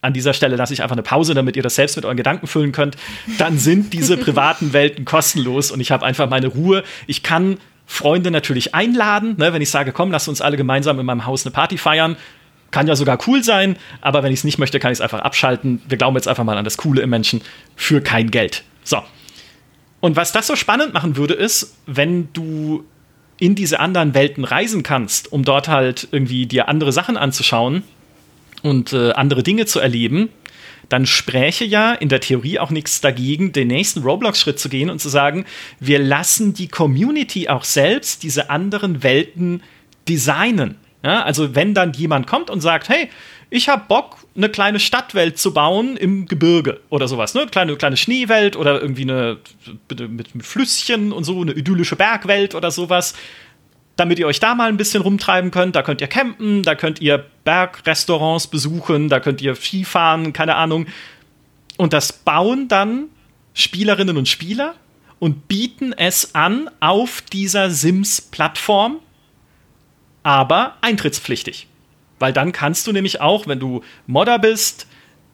[0.01, 2.47] an dieser Stelle lasse ich einfach eine Pause, damit ihr das selbst mit euren Gedanken
[2.47, 2.97] füllen könnt,
[3.39, 6.85] dann sind diese privaten Welten kostenlos und ich habe einfach meine Ruhe.
[7.07, 11.07] Ich kann Freunde natürlich einladen, ne, wenn ich sage, komm, lass uns alle gemeinsam in
[11.07, 12.17] meinem Haus eine Party feiern.
[12.71, 15.21] Kann ja sogar cool sein, aber wenn ich es nicht möchte, kann ich es einfach
[15.21, 15.81] abschalten.
[15.89, 17.41] Wir glauben jetzt einfach mal an das Coole im Menschen
[17.77, 18.63] für kein Geld.
[18.85, 19.03] So.
[20.01, 22.85] Und was das so spannend machen würde, ist, wenn du
[23.39, 27.83] in diese anderen Welten reisen kannst, um dort halt irgendwie dir andere Sachen anzuschauen
[28.63, 30.29] und äh, andere Dinge zu erleben,
[30.89, 35.01] dann spräche ja in der Theorie auch nichts dagegen, den nächsten Roblox-Schritt zu gehen und
[35.01, 35.45] zu sagen,
[35.81, 39.63] wir lassen die Community auch selbst diese anderen Welten
[40.09, 40.77] designen.
[41.05, 43.09] Ja, also wenn dann jemand kommt und sagt, hey,
[43.51, 47.47] ich habe Bock, eine kleine Stadtwelt zu bauen im Gebirge oder sowas, ne?
[47.51, 49.39] Kleine, kleine Schneewelt oder irgendwie eine
[49.91, 53.15] mit, mit Flüsschen und so, eine idyllische Bergwelt oder sowas,
[53.97, 55.77] damit ihr euch da mal ein bisschen rumtreiben könnt.
[55.77, 60.87] Da könnt ihr campen, da könnt ihr Bergrestaurants besuchen, da könnt ihr Skifahren, keine Ahnung.
[61.77, 63.07] Und das bauen dann
[63.55, 64.75] Spielerinnen und Spieler
[65.19, 69.01] und bieten es an auf dieser Sims-Plattform
[70.29, 71.68] aber eintrittspflichtig.
[72.19, 74.87] Weil dann kannst du nämlich auch, wenn du Modder bist,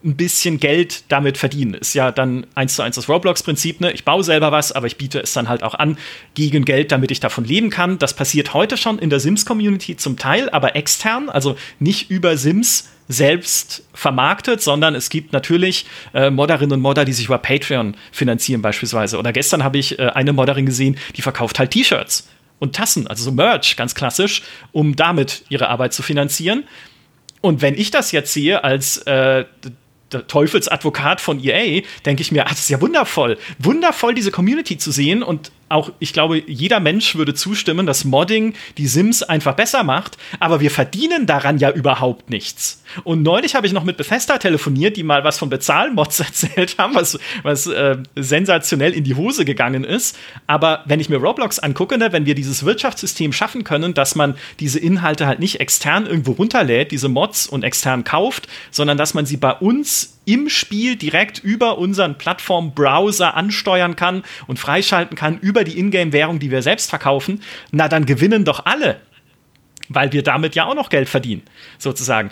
[0.05, 1.73] ein bisschen Geld damit verdienen.
[1.73, 3.91] Ist ja dann eins zu eins das Roblox-Prinzip, ne?
[3.91, 5.97] Ich baue selber was, aber ich biete es dann halt auch an
[6.35, 7.97] gegen Geld, damit ich davon leben kann.
[7.97, 12.89] Das passiert heute schon in der Sims-Community zum Teil, aber extern, also nicht über Sims
[13.07, 18.61] selbst vermarktet, sondern es gibt natürlich äh, Modderinnen und Modder, die sich über Patreon finanzieren
[18.61, 19.17] beispielsweise.
[19.17, 22.27] Oder gestern habe ich äh, eine Modderin gesehen, die verkauft halt T-Shirts
[22.59, 24.41] und Tassen, also so Merch, ganz klassisch,
[24.71, 26.63] um damit ihre Arbeit zu finanzieren.
[27.41, 29.45] Und wenn ich das jetzt sehe als äh,
[30.11, 33.37] der Teufelsadvokat von EA, denke ich mir, ach, das ist ja wundervoll.
[33.59, 38.53] Wundervoll, diese Community zu sehen und auch, ich glaube, jeder Mensch würde zustimmen, dass Modding
[38.77, 42.83] die Sims einfach besser macht, aber wir verdienen daran ja überhaupt nichts.
[43.03, 46.93] Und neulich habe ich noch mit Bethesda telefoniert, die mal was von Bezahlmods erzählt haben,
[46.93, 50.17] was, was äh, sensationell in die Hose gegangen ist.
[50.45, 54.35] Aber wenn ich mir Roblox angucke, ne, wenn wir dieses Wirtschaftssystem schaffen können, dass man
[54.59, 59.25] diese Inhalte halt nicht extern irgendwo runterlädt, diese Mods und extern kauft, sondern dass man
[59.25, 65.63] sie bei uns im Spiel direkt über unseren Plattform-Browser ansteuern kann und freischalten kann über
[65.63, 68.99] die Ingame-Währung, die wir selbst verkaufen, na dann gewinnen doch alle.
[69.87, 71.43] Weil wir damit ja auch noch Geld verdienen,
[71.77, 72.31] sozusagen.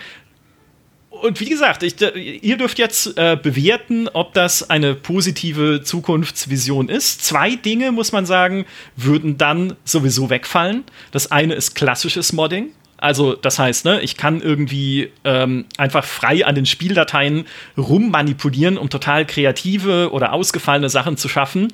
[1.24, 7.24] Und wie gesagt, ich, ihr dürft jetzt äh, bewerten, ob das eine positive Zukunftsvision ist.
[7.24, 8.66] Zwei Dinge, muss man sagen,
[8.98, 10.84] würden dann sowieso wegfallen.
[11.12, 12.72] Das eine ist klassisches Modding.
[13.04, 17.44] Also, das heißt, ne, ich kann irgendwie ähm, einfach frei an den Spieldateien
[17.78, 21.68] rummanipulieren, um total kreative oder ausgefallene Sachen zu schaffen.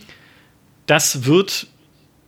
[0.88, 1.68] Das wird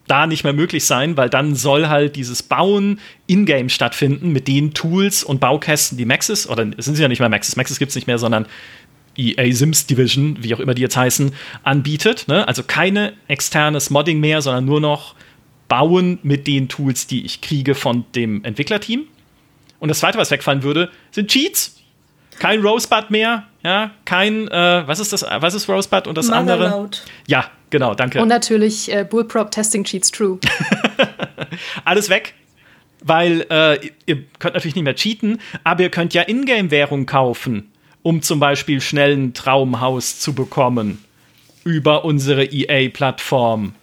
[0.05, 4.75] da nicht mehr möglich sein, weil dann soll halt dieses Bauen in-game stattfinden mit den
[4.75, 7.95] Tools und Baukästen, die Maxis, oder sind sie ja nicht mehr Maxis, Maxis gibt es
[7.95, 8.45] nicht mehr, sondern
[9.17, 11.31] EA Sims Division, wie auch immer die jetzt heißen,
[11.63, 12.27] anbietet.
[12.27, 12.47] Ne?
[12.47, 15.15] Also keine externes Modding mehr, sondern nur noch
[15.71, 19.05] bauen mit den Tools, die ich kriege von dem Entwicklerteam.
[19.79, 21.77] Und das zweite, was wegfallen würde, sind Cheats.
[22.39, 26.63] Kein Rosebud mehr, ja, kein, äh, was ist das, was ist Rosebud und das Motherload.
[26.65, 26.89] andere?
[27.25, 28.21] Ja, genau, danke.
[28.21, 30.39] Und natürlich äh, Bullprop Testing Cheats True.
[31.86, 32.34] Alles weg,
[33.01, 38.21] weil äh, ihr könnt natürlich nicht mehr cheaten, aber ihr könnt ja Ingame-Währung kaufen, um
[38.21, 41.01] zum Beispiel schnell ein Traumhaus zu bekommen
[41.63, 43.73] über unsere EA-Plattform.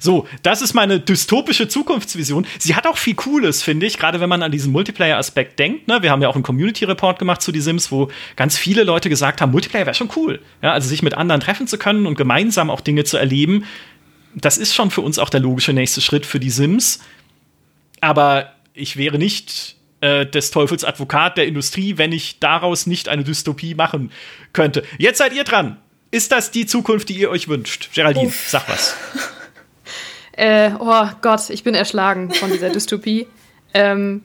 [0.00, 2.46] So, das ist meine dystopische Zukunftsvision.
[2.58, 5.88] Sie hat auch viel Cooles, finde ich, gerade wenn man an diesen Multiplayer-Aspekt denkt.
[5.88, 6.02] Ne?
[6.02, 9.40] Wir haben ja auch einen Community-Report gemacht zu The Sims, wo ganz viele Leute gesagt
[9.40, 10.40] haben, Multiplayer wäre schon cool.
[10.62, 13.64] Ja, also sich mit anderen treffen zu können und gemeinsam auch Dinge zu erleben.
[14.34, 17.00] Das ist schon für uns auch der logische nächste Schritt für die Sims.
[18.00, 23.24] Aber ich wäre nicht äh, des Teufels Advokat der Industrie, wenn ich daraus nicht eine
[23.24, 24.12] Dystopie machen
[24.52, 24.84] könnte.
[24.98, 25.78] Jetzt seid ihr dran.
[26.10, 27.90] Ist das die Zukunft, die ihr euch wünscht?
[27.94, 28.48] Geraldine, Uff.
[28.48, 28.96] sag was.
[30.38, 33.26] Äh, oh Gott, ich bin erschlagen von dieser Dystopie.
[33.74, 34.22] Ähm,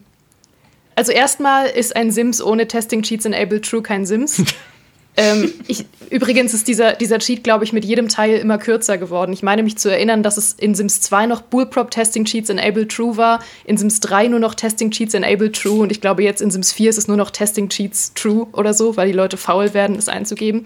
[0.95, 4.41] also erstmal ist ein Sims ohne Testing Cheats Enable True kein Sims.
[5.17, 9.33] ähm, ich, übrigens ist dieser, dieser Cheat, glaube ich, mit jedem Teil immer kürzer geworden.
[9.33, 12.87] Ich meine mich zu erinnern, dass es in Sims 2 noch Bullprop Testing Cheats Enable
[12.87, 16.41] True war, in Sims 3 nur noch Testing Cheats Enable True und ich glaube jetzt
[16.41, 19.35] in Sims 4 ist es nur noch Testing Cheats True oder so, weil die Leute
[19.35, 20.63] faul werden, es einzugeben.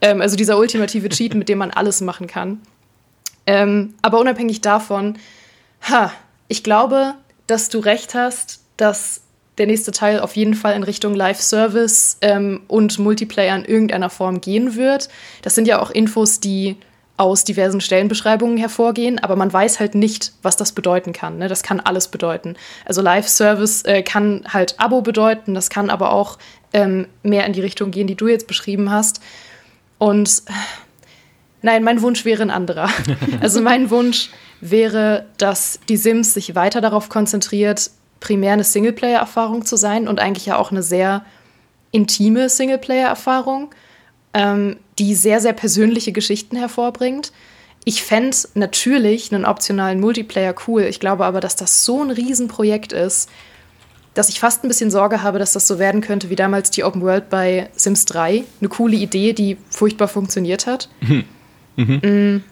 [0.00, 2.60] Ähm, also dieser ultimative Cheat, mit dem man alles machen kann.
[3.46, 5.18] Ähm, aber unabhängig davon,
[5.88, 6.12] ha,
[6.48, 7.14] ich glaube,
[7.46, 9.22] dass du recht hast, dass
[9.58, 14.40] der nächste Teil auf jeden Fall in Richtung Live-Service ähm, und Multiplayer in irgendeiner Form
[14.40, 15.08] gehen wird.
[15.42, 16.76] Das sind ja auch Infos, die
[17.18, 21.38] aus diversen Stellenbeschreibungen hervorgehen, aber man weiß halt nicht, was das bedeuten kann.
[21.38, 21.48] Ne?
[21.48, 22.56] Das kann alles bedeuten.
[22.86, 26.38] Also Live-Service äh, kann halt Abo bedeuten, das kann aber auch
[26.72, 29.20] ähm, mehr in die Richtung gehen, die du jetzt beschrieben hast.
[29.98, 30.42] Und
[31.62, 32.88] nein, mein Wunsch wäre ein anderer.
[33.40, 39.76] also mein Wunsch wäre, dass die Sims sich weiter darauf konzentriert, primär eine Singleplayer-Erfahrung zu
[39.76, 41.24] sein und eigentlich ja auch eine sehr
[41.90, 43.74] intime Singleplayer-Erfahrung,
[44.34, 47.32] ähm, die sehr, sehr persönliche Geschichten hervorbringt.
[47.84, 50.82] Ich fände natürlich einen optionalen Multiplayer cool.
[50.82, 53.28] Ich glaube aber, dass das so ein Riesenprojekt ist,
[54.14, 56.84] dass ich fast ein bisschen Sorge habe, dass das so werden könnte wie damals die
[56.84, 58.44] Open World bei Sims 3.
[58.60, 60.88] Eine coole Idee, die furchtbar funktioniert hat.
[61.00, 61.24] Mhm.
[61.76, 62.42] Mhm.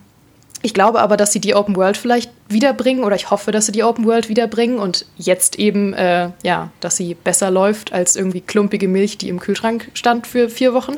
[0.63, 3.73] Ich glaube aber, dass sie die Open World vielleicht wiederbringen oder ich hoffe, dass sie
[3.73, 8.43] die Open World wiederbringen und jetzt eben, äh, ja, dass sie besser läuft als irgendwie
[8.43, 10.97] klumpige Milch, die im Kühlschrank stand für vier Wochen.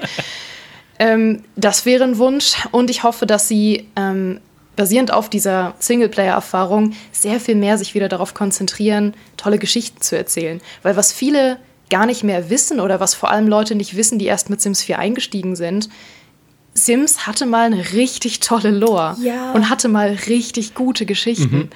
[0.98, 4.40] ähm, das wäre ein Wunsch und ich hoffe, dass sie ähm,
[4.74, 10.60] basierend auf dieser Singleplayer-Erfahrung sehr viel mehr sich wieder darauf konzentrieren, tolle Geschichten zu erzählen.
[10.82, 11.58] Weil was viele
[11.88, 14.82] gar nicht mehr wissen oder was vor allem Leute nicht wissen, die erst mit Sims
[14.82, 15.88] 4 eingestiegen sind,
[16.74, 19.52] Sims hatte mal eine richtig tolle Lore ja.
[19.52, 21.56] und hatte mal richtig gute Geschichten.
[21.56, 21.70] Mhm.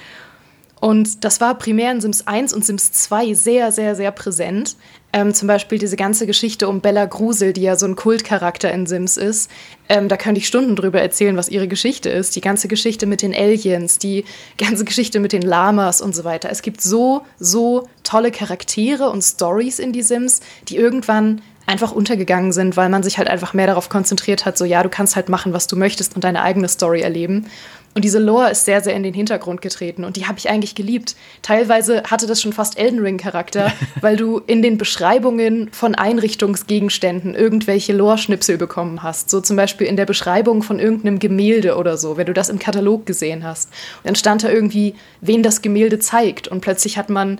[0.79, 4.75] Und das war primär in Sims 1 und Sims 2 sehr, sehr, sehr präsent.
[5.11, 8.85] Ähm, zum Beispiel diese ganze Geschichte um Bella Grusel, die ja so ein Kultcharakter in
[8.85, 9.49] Sims ist.
[9.89, 12.35] Ähm, da könnte ich Stunden drüber erzählen, was ihre Geschichte ist.
[12.35, 14.25] Die ganze Geschichte mit den Aliens, die
[14.57, 16.49] ganze Geschichte mit den Lamas und so weiter.
[16.51, 22.53] Es gibt so, so tolle Charaktere und Stories in die Sims, die irgendwann einfach untergegangen
[22.53, 25.29] sind, weil man sich halt einfach mehr darauf konzentriert hat, so ja, du kannst halt
[25.29, 27.45] machen, was du möchtest und deine eigene Story erleben.
[27.93, 30.75] Und diese Lore ist sehr, sehr in den Hintergrund getreten und die habe ich eigentlich
[30.75, 31.15] geliebt.
[31.41, 37.93] Teilweise hatte das schon fast Elden Ring-Charakter, weil du in den Beschreibungen von Einrichtungsgegenständen irgendwelche
[37.93, 39.29] Lore-Schnipsel bekommen hast.
[39.29, 42.59] So zum Beispiel in der Beschreibung von irgendeinem Gemälde oder so, wenn du das im
[42.59, 43.69] Katalog gesehen hast.
[43.97, 46.47] Und dann stand da irgendwie, wen das Gemälde zeigt.
[46.47, 47.39] Und plötzlich hat man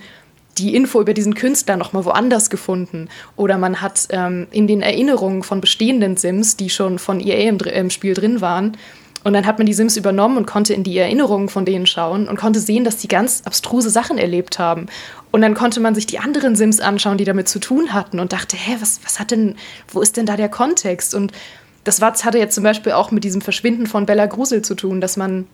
[0.59, 3.09] die Info über diesen Künstler nochmal woanders gefunden.
[3.35, 7.57] Oder man hat ähm, in den Erinnerungen von bestehenden Sims, die schon von EA im,
[7.57, 8.77] im, Spiel drin waren,
[9.23, 12.29] und dann hat man die Sims übernommen und konnte in die Erinnerungen von denen schauen
[12.29, 14.85] und konnte sehen, dass die ganz abstruse Sachen erlebt haben.
[15.31, 18.31] Und dann konnte man sich die anderen Sims anschauen, die damit zu tun hatten und
[18.31, 19.55] dachte, hä, was, was hat denn,
[19.91, 21.13] wo ist denn da der Kontext?
[21.13, 21.33] Und
[21.83, 25.17] das hatte jetzt zum Beispiel auch mit diesem Verschwinden von Bella Grusel zu tun, dass
[25.17, 25.45] man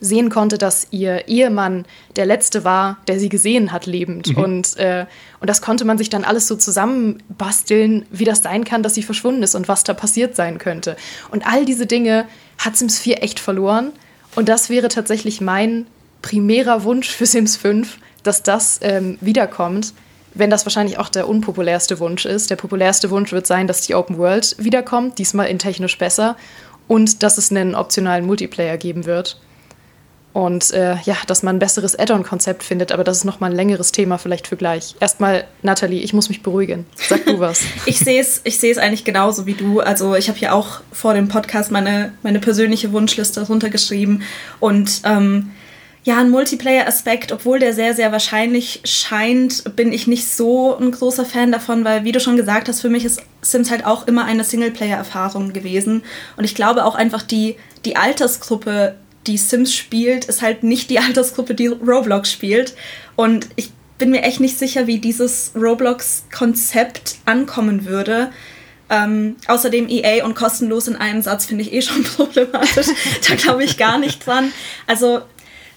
[0.00, 1.84] sehen konnte, dass ihr Ehemann
[2.16, 4.36] der Letzte war, der sie gesehen hat lebend.
[4.36, 4.42] Mhm.
[4.42, 5.06] Und, äh,
[5.40, 9.02] und das konnte man sich dann alles so zusammenbasteln, wie das sein kann, dass sie
[9.02, 10.96] verschwunden ist und was da passiert sein könnte.
[11.30, 12.26] Und all diese Dinge
[12.58, 13.92] hat Sims 4 echt verloren.
[14.34, 15.86] Und das wäre tatsächlich mein
[16.22, 19.94] primärer Wunsch für Sims 5, dass das ähm, wiederkommt.
[20.34, 22.50] Wenn das wahrscheinlich auch der unpopulärste Wunsch ist.
[22.50, 26.36] Der populärste Wunsch wird sein, dass die Open World wiederkommt, diesmal in technisch besser.
[26.86, 29.40] Und dass es einen optionalen Multiplayer geben wird.
[30.38, 33.90] Und äh, ja, dass man ein besseres Add-on-Konzept findet, aber das ist nochmal ein längeres
[33.90, 34.94] Thema vielleicht für gleich.
[35.00, 36.86] Erstmal, Nathalie, ich muss mich beruhigen.
[36.94, 37.62] Sag du was.
[37.86, 39.80] ich sehe es ich eigentlich genauso wie du.
[39.80, 44.22] Also ich habe hier auch vor dem Podcast meine, meine persönliche Wunschliste runtergeschrieben.
[44.60, 45.50] Und ähm,
[46.04, 51.24] ja, ein Multiplayer-Aspekt, obwohl der sehr, sehr wahrscheinlich scheint, bin ich nicht so ein großer
[51.24, 54.24] Fan davon, weil, wie du schon gesagt hast, für mich ist Sims halt auch immer
[54.24, 56.04] eine Singleplayer-Erfahrung gewesen.
[56.36, 58.94] Und ich glaube auch einfach die, die Altersgruppe
[59.26, 62.74] die Sims spielt, ist halt nicht die Altersgruppe, die Roblox spielt.
[63.16, 68.30] Und ich bin mir echt nicht sicher, wie dieses Roblox-Konzept ankommen würde.
[68.90, 72.86] Ähm, außerdem EA und kostenlos in einem Satz finde ich eh schon problematisch.
[73.28, 74.52] da glaube ich gar nicht dran.
[74.86, 75.20] Also,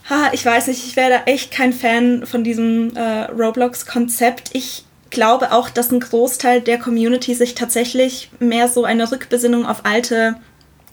[0.09, 4.51] ha, ich weiß nicht, ich wäre da echt kein Fan von diesem äh, Roblox-Konzept.
[4.53, 9.85] Ich glaube auch, dass ein Großteil der Community sich tatsächlich mehr so eine Rückbesinnung auf
[9.85, 10.37] alte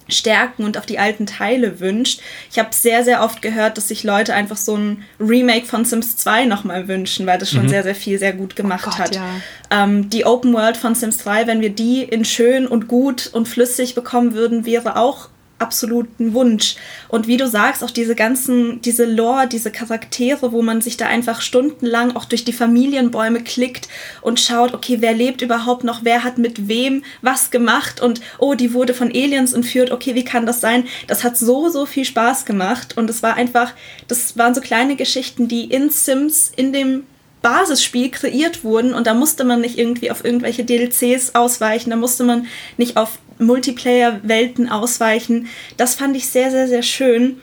[0.08, 2.20] Stärken und auf die alten Teile wünscht.
[2.50, 6.16] Ich habe sehr, sehr oft gehört, dass sich Leute einfach so ein Remake von Sims
[6.16, 7.68] 2 nochmal wünschen, weil das schon mhm.
[7.68, 9.14] sehr, sehr viel sehr gut gemacht oh Gott, hat.
[9.14, 9.26] Ja.
[9.70, 13.48] Ähm, die Open World von Sims 2, wenn wir die in schön und gut und
[13.48, 16.76] flüssig bekommen würden, wäre auch absoluten Wunsch.
[17.08, 21.06] Und wie du sagst, auch diese ganzen, diese Lore, diese Charaktere, wo man sich da
[21.06, 23.88] einfach stundenlang auch durch die Familienbäume klickt
[24.20, 28.54] und schaut, okay, wer lebt überhaupt noch, wer hat mit wem was gemacht und oh,
[28.54, 30.84] die wurde von Aliens entführt, okay, wie kann das sein?
[31.06, 33.72] Das hat so, so viel Spaß gemacht und es war einfach,
[34.06, 37.04] das waren so kleine Geschichten, die in Sims in dem
[37.42, 42.24] Basisspiel kreiert wurden und da musste man nicht irgendwie auf irgendwelche DLCs ausweichen, da musste
[42.24, 42.46] man
[42.76, 45.46] nicht auf Multiplayer-Welten ausweichen.
[45.76, 47.40] Das fand ich sehr, sehr, sehr schön.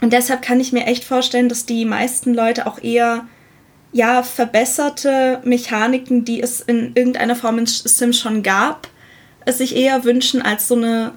[0.00, 3.26] Und deshalb kann ich mir echt vorstellen, dass die meisten Leute auch eher
[3.92, 8.88] ja, verbesserte Mechaniken, die es in irgendeiner Form in Sims schon gab,
[9.44, 11.12] es sich eher wünschen als so eine,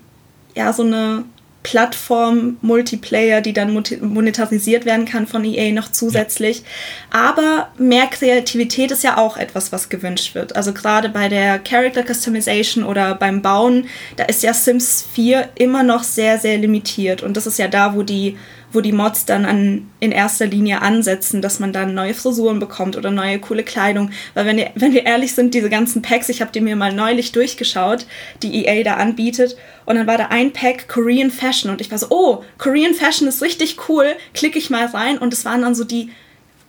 [0.55, 1.23] ja, so eine
[1.65, 6.63] Plattform-Multiplayer, die dann monetarisiert werden kann von EA noch zusätzlich.
[7.09, 10.55] Aber mehr Kreativität ist ja auch etwas, was gewünscht wird.
[10.55, 15.81] Also gerade bei der Character Customization oder beim Bauen, da ist ja Sims 4 immer
[15.81, 17.23] noch sehr, sehr limitiert.
[17.23, 18.37] Und das ist ja da, wo die
[18.75, 22.97] wo die Mods dann an, in erster Linie ansetzen, dass man dann neue Frisuren bekommt
[22.97, 24.11] oder neue coole Kleidung.
[24.33, 27.31] Weil wenn, wenn wir ehrlich sind, diese ganzen Packs, ich habe die mir mal neulich
[27.31, 28.05] durchgeschaut,
[28.43, 29.57] die EA da anbietet.
[29.85, 33.27] Und dann war da ein Pack Korean Fashion und ich war so, oh, Korean Fashion
[33.27, 36.11] ist richtig cool, klicke ich mal rein und es waren dann so die,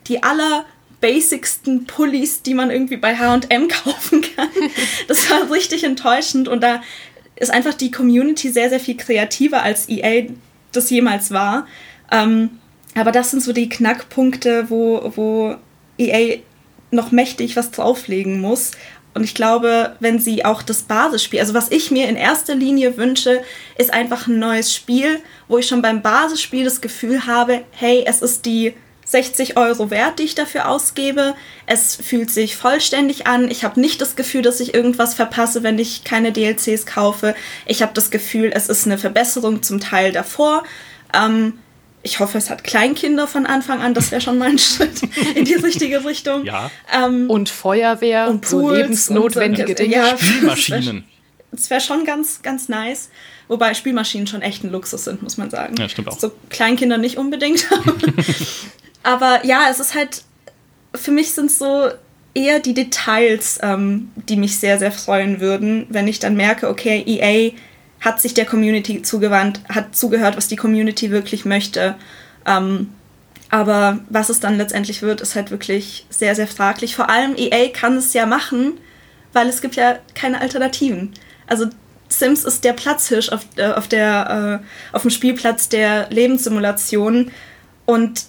[0.07, 0.65] die aller
[1.01, 4.49] basicsten Pullis, die man irgendwie bei H&M kaufen kann.
[5.07, 6.81] Das war richtig enttäuschend und da
[7.35, 10.27] ist einfach die Community sehr, sehr viel kreativer als EA
[10.71, 11.67] das jemals war.
[12.11, 12.51] Ähm,
[12.95, 15.55] aber das sind so die Knackpunkte, wo, wo
[15.97, 16.39] EA
[16.91, 18.71] noch mächtig was drauflegen muss.
[19.13, 22.97] Und ich glaube, wenn sie auch das Basisspiel, also was ich mir in erster Linie
[22.97, 23.41] wünsche,
[23.77, 28.21] ist einfach ein neues Spiel, wo ich schon beim Basisspiel das Gefühl habe, hey, es
[28.21, 28.73] ist die
[29.05, 31.33] 60 Euro wert, die ich dafür ausgebe.
[31.65, 33.49] Es fühlt sich vollständig an.
[33.49, 37.33] Ich habe nicht das Gefühl, dass ich irgendwas verpasse, wenn ich keine DLCs kaufe.
[37.65, 40.63] Ich habe das Gefühl, es ist eine Verbesserung zum Teil davor.
[41.13, 41.53] Ähm,
[42.07, 43.93] ich hoffe, es hat Kleinkinder von Anfang an.
[43.93, 45.01] Das wäre schon mal ein Schritt
[45.35, 46.45] in die richtige Richtung.
[46.45, 46.71] Ja.
[46.93, 49.95] Ähm, und Feuerwehr und Pools so lebensnotwendige und, Dinge.
[49.95, 51.03] Ja, Spielmaschinen.
[51.51, 53.09] Das wäre wär schon ganz, ganz nice.
[53.49, 55.75] Wobei Spielmaschinen schon echt ein Luxus sind, muss man sagen.
[55.77, 56.17] Ja, stimmt auch.
[56.17, 57.67] So Kleinkinder nicht unbedingt.
[59.03, 60.23] Aber ja, es ist halt,
[60.95, 61.89] für mich sind es so
[62.33, 67.03] eher die Details, ähm, die mich sehr, sehr freuen würden, wenn ich dann merke, okay,
[67.05, 67.51] EA
[67.99, 71.95] hat sich der Community zugewandt, hat zugehört, was die Community wirklich möchte.
[72.45, 72.89] Ähm,
[73.49, 76.95] aber was es dann letztendlich wird, ist halt wirklich sehr, sehr fraglich.
[76.95, 78.73] Vor allem EA kann es ja machen,
[79.33, 81.13] weil es gibt ja keine Alternativen.
[81.47, 81.67] Also
[82.09, 87.31] Sims ist der Platzhirsch auf, äh, auf, der, äh, auf dem Spielplatz der Lebenssimulation.
[87.85, 88.23] Und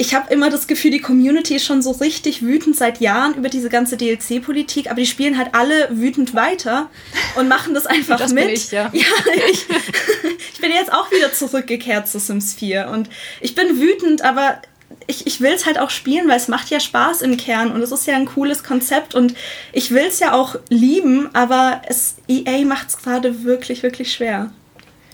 [0.00, 3.48] ich habe immer das Gefühl, die Community ist schon so richtig wütend seit Jahren über
[3.48, 6.88] diese ganze DLC-Politik, aber die spielen halt alle wütend weiter
[7.36, 8.44] und machen das einfach das mit.
[8.44, 8.90] Bin ich, ja.
[8.92, 9.06] ja
[9.50, 9.66] ich,
[10.54, 14.62] ich bin jetzt auch wieder zurückgekehrt zu Sims 4 und ich bin wütend, aber
[15.08, 17.82] ich, ich will es halt auch spielen, weil es macht ja Spaß im Kern und
[17.82, 19.34] es ist ja ein cooles Konzept und
[19.72, 24.52] ich will es ja auch lieben, aber es, EA macht es gerade wirklich, wirklich schwer.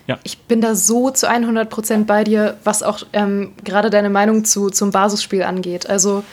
[0.06, 0.18] Ja.
[0.22, 4.44] Ich bin da so zu 100 Prozent bei dir, was auch ähm, gerade deine Meinung
[4.44, 5.88] zu, zum Basisspiel angeht.
[5.88, 6.24] Also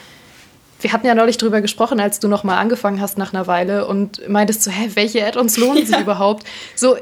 [0.81, 3.87] wir hatten ja neulich drüber gesprochen, als du noch mal angefangen hast nach einer Weile
[3.87, 6.45] und meintest so, hä, welche Add-ons lohnen sich überhaupt?
[6.75, 6.97] So,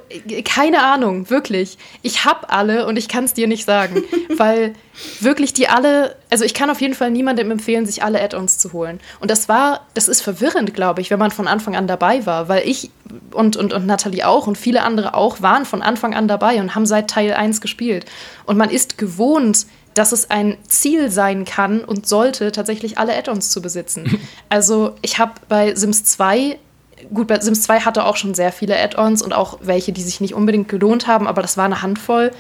[0.46, 1.78] keine Ahnung, wirklich.
[2.02, 4.04] Ich hab alle und ich kann es dir nicht sagen,
[4.38, 4.74] weil
[5.20, 8.74] wirklich die alle, also ich kann auf jeden Fall niemandem empfehlen, sich alle Add-ons zu
[8.74, 9.00] holen.
[9.20, 12.50] Und das war, das ist verwirrend, glaube ich, wenn man von Anfang an dabei war,
[12.50, 12.92] weil ich
[13.32, 16.76] und, und, und Nathalie auch und viele andere auch waren von Anfang an dabei und
[16.76, 18.06] haben seit Teil 1 gespielt.
[18.46, 23.50] Und man ist gewohnt, dass es ein Ziel sein kann und sollte, tatsächlich alle Add-ons
[23.50, 24.20] zu besitzen.
[24.50, 26.58] Also ich habe bei Sims 2
[27.14, 30.22] gut, bei Sims 2 hatte auch schon sehr viele Add-ons und auch welche, die sich
[30.22, 32.32] nicht unbedingt gelohnt haben, aber das war eine Handvoll.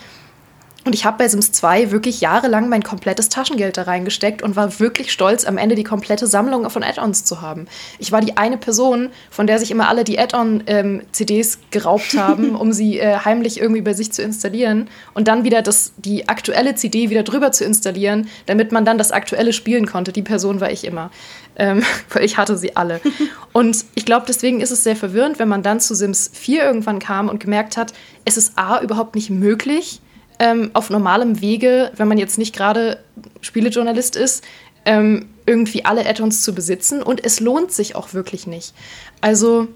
[0.85, 4.79] Und ich habe bei Sims 2 wirklich jahrelang mein komplettes Taschengeld da reingesteckt und war
[4.79, 7.67] wirklich stolz, am Ende die komplette Sammlung von Add-ons zu haben.
[7.99, 12.55] Ich war die eine Person, von der sich immer alle die Add-on-CDs ähm, geraubt haben,
[12.55, 16.75] um sie äh, heimlich irgendwie bei sich zu installieren und dann wieder das, die aktuelle
[16.75, 20.13] CD wieder drüber zu installieren, damit man dann das aktuelle spielen konnte.
[20.13, 21.11] Die Person war ich immer.
[21.57, 23.01] Ähm, weil ich hatte sie alle.
[23.51, 26.99] Und ich glaube, deswegen ist es sehr verwirrend, wenn man dann zu Sims 4 irgendwann
[26.99, 27.91] kam und gemerkt hat,
[28.23, 29.99] es ist A überhaupt nicht möglich,
[30.39, 32.99] ähm, auf normalem Wege, wenn man jetzt nicht gerade
[33.41, 34.43] Spielejournalist ist,
[34.85, 37.03] ähm, irgendwie alle Add-ons zu besitzen.
[37.03, 38.73] Und es lohnt sich auch wirklich nicht.
[39.21, 39.67] Also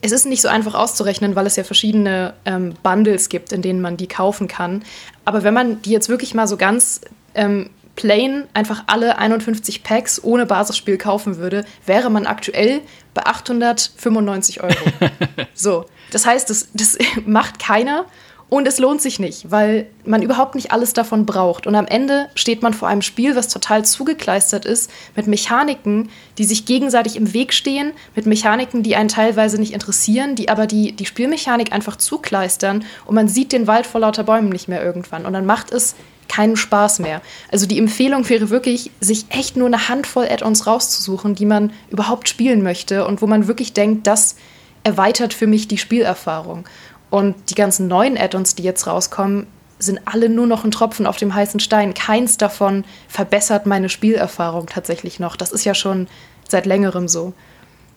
[0.00, 3.80] es ist nicht so einfach auszurechnen, weil es ja verschiedene ähm, Bundles gibt, in denen
[3.80, 4.84] man die kaufen kann.
[5.24, 7.00] Aber wenn man die jetzt wirklich mal so ganz
[7.34, 12.80] ähm, plain einfach alle 51 Packs ohne Basisspiel kaufen würde, wäre man aktuell
[13.14, 14.74] bei 895 Euro.
[15.54, 18.06] so, das heißt, das, das macht keiner.
[18.54, 21.66] Und es lohnt sich nicht, weil man überhaupt nicht alles davon braucht.
[21.66, 26.44] Und am Ende steht man vor einem Spiel, was total zugekleistert ist, mit Mechaniken, die
[26.44, 30.92] sich gegenseitig im Weg stehen, mit Mechaniken, die einen teilweise nicht interessieren, die aber die,
[30.92, 35.26] die Spielmechanik einfach zukleistern und man sieht den Wald vor lauter Bäumen nicht mehr irgendwann.
[35.26, 35.96] Und dann macht es
[36.28, 37.22] keinen Spaß mehr.
[37.50, 42.28] Also die Empfehlung wäre wirklich, sich echt nur eine Handvoll Add-ons rauszusuchen, die man überhaupt
[42.28, 44.36] spielen möchte und wo man wirklich denkt, das
[44.84, 46.68] erweitert für mich die Spielerfahrung.
[47.14, 49.46] Und die ganzen neuen Add-ons, die jetzt rauskommen,
[49.78, 51.94] sind alle nur noch ein Tropfen auf dem heißen Stein.
[51.94, 55.36] Keins davon verbessert meine Spielerfahrung tatsächlich noch.
[55.36, 56.08] Das ist ja schon
[56.48, 57.32] seit längerem so.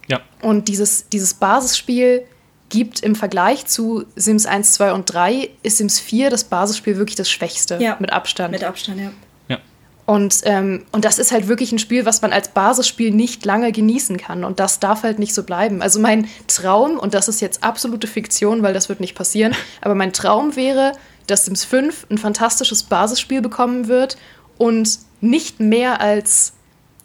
[0.08, 0.20] Ja.
[0.44, 2.26] Und dieses, dieses Basisspiel
[2.70, 7.16] gibt im Vergleich zu Sims 1, 2 und 3 ist Sims 4 das Basisspiel wirklich
[7.16, 7.80] das Schwächste.
[7.82, 7.98] Ja.
[8.00, 8.52] Mit Abstand.
[8.52, 9.12] Mit Abstand, ja.
[10.08, 13.74] Und, ähm, und das ist halt wirklich ein Spiel, was man als Basisspiel nicht lange
[13.74, 14.46] genießen kann.
[14.46, 15.82] Und das darf halt nicht so bleiben.
[15.82, 19.96] Also mein Traum, und das ist jetzt absolute Fiktion, weil das wird nicht passieren, aber
[19.96, 20.94] mein Traum wäre,
[21.28, 24.16] dass Sims 5 ein fantastisches Basisspiel bekommen wird
[24.58, 26.54] und nicht mehr als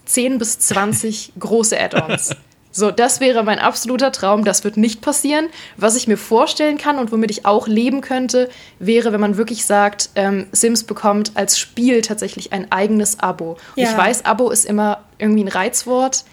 [0.05, 2.37] 10 bis 20 große Add-ons.
[2.73, 4.45] So, das wäre mein absoluter Traum.
[4.45, 5.49] Das wird nicht passieren.
[5.77, 8.49] Was ich mir vorstellen kann und womit ich auch leben könnte,
[8.79, 13.59] wäre, wenn man wirklich sagt, ähm, Sims bekommt als Spiel tatsächlich ein eigenes Abo.
[13.77, 13.91] Ja.
[13.91, 16.25] Ich weiß, Abo ist immer irgendwie ein Reizwort.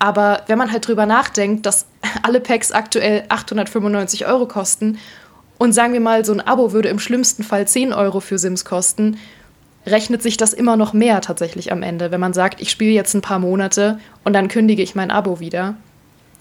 [0.00, 1.86] Aber wenn man halt drüber nachdenkt, dass
[2.22, 4.98] alle Packs aktuell 895 Euro kosten
[5.58, 8.64] und sagen wir mal, so ein Abo würde im schlimmsten Fall 10 Euro für Sims
[8.64, 9.18] kosten,
[9.86, 12.10] rechnet sich das immer noch mehr tatsächlich am Ende.
[12.10, 15.40] Wenn man sagt, ich spiele jetzt ein paar Monate und dann kündige ich mein Abo
[15.40, 15.74] wieder,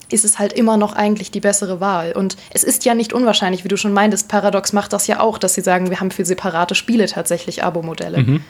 [0.10, 2.14] ist es halt immer noch eigentlich die bessere Wahl.
[2.14, 5.38] Und es ist ja nicht unwahrscheinlich, wie du schon meintest, Paradox macht das ja auch,
[5.38, 8.20] dass sie sagen, wir haben für separate Spiele tatsächlich Abo-Modelle.
[8.20, 8.44] Mhm.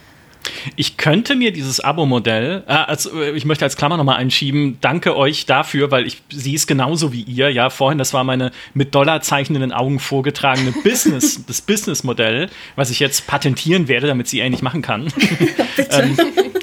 [0.75, 5.45] Ich könnte mir dieses Abo-Modell, äh, also ich möchte als Klammer nochmal einschieben, danke euch
[5.45, 7.49] dafür, weil ich sehe es genauso wie ihr.
[7.49, 12.89] Ja, vorhin, das war meine mit Dollarzeichen in den Augen vorgetragene Business, das Business-Modell, was
[12.89, 15.07] ich jetzt patentieren werde, damit sie ähnlich machen kann.
[15.89, 16.17] ähm,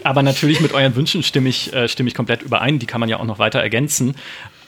[0.05, 2.78] aber natürlich mit euren Wünschen stimme ich, äh, stimme ich komplett überein.
[2.78, 4.14] Die kann man ja auch noch weiter ergänzen.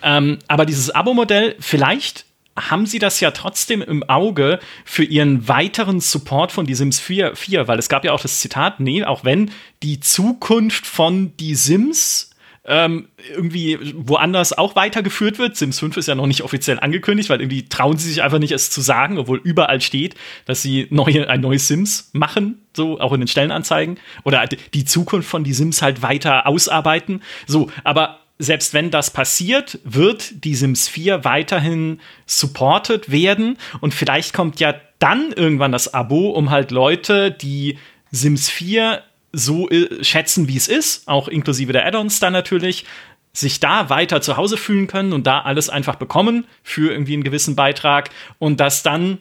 [0.02, 2.24] Ähm, aber dieses Abo-Modell, vielleicht
[2.57, 7.34] haben sie das ja trotzdem im Auge für ihren weiteren Support von Die Sims 4,
[7.34, 9.50] 4, weil es gab ja auch das Zitat, nee, auch wenn
[9.82, 12.30] die Zukunft von Die Sims
[12.64, 15.57] ähm, irgendwie woanders auch weitergeführt wird.
[15.57, 18.53] Sims 5 ist ja noch nicht offiziell angekündigt, weil irgendwie trauen sie sich einfach nicht,
[18.53, 23.12] es zu sagen, obwohl überall steht, dass sie neue, ein neues Sims machen, so auch
[23.12, 23.98] in den Stellenanzeigen.
[24.22, 27.22] Oder die Zukunft von die Sims halt weiter ausarbeiten.
[27.46, 33.57] So, aber selbst wenn das passiert, wird die Sims 4 weiterhin supported werden.
[33.80, 37.78] Und vielleicht kommt ja dann irgendwann das Abo, um halt Leute, die
[38.11, 39.03] Sims 4
[39.33, 42.85] so äh, schätzen, wie es ist, auch inklusive der Add-ons dann natürlich,
[43.33, 47.24] sich da weiter zu Hause fühlen können und da alles einfach bekommen für irgendwie einen
[47.24, 48.11] gewissen Beitrag.
[48.39, 49.18] Und dass dann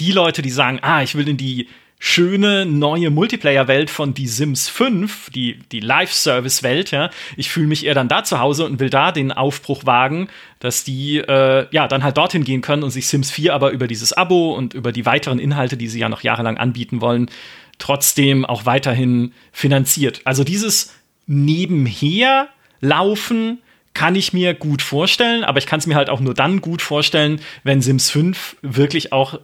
[0.00, 1.68] die Leute, die sagen, ah, ich will in die
[2.04, 7.10] schöne neue Multiplayer-Welt von Die Sims 5, die, die Live-Service-Welt, ja.
[7.36, 10.26] Ich fühle mich eher dann da zu Hause und will da den Aufbruch wagen,
[10.58, 13.86] dass die äh, ja dann halt dorthin gehen können und sich Sims 4 aber über
[13.86, 17.30] dieses Abo und über die weiteren Inhalte, die sie ja noch jahrelang anbieten wollen,
[17.78, 20.22] trotzdem auch weiterhin finanziert.
[20.24, 20.92] Also dieses
[21.28, 22.48] nebenher
[22.80, 23.60] laufen
[23.94, 26.82] kann ich mir gut vorstellen, aber ich kann es mir halt auch nur dann gut
[26.82, 29.38] vorstellen, wenn Sims 5 wirklich auch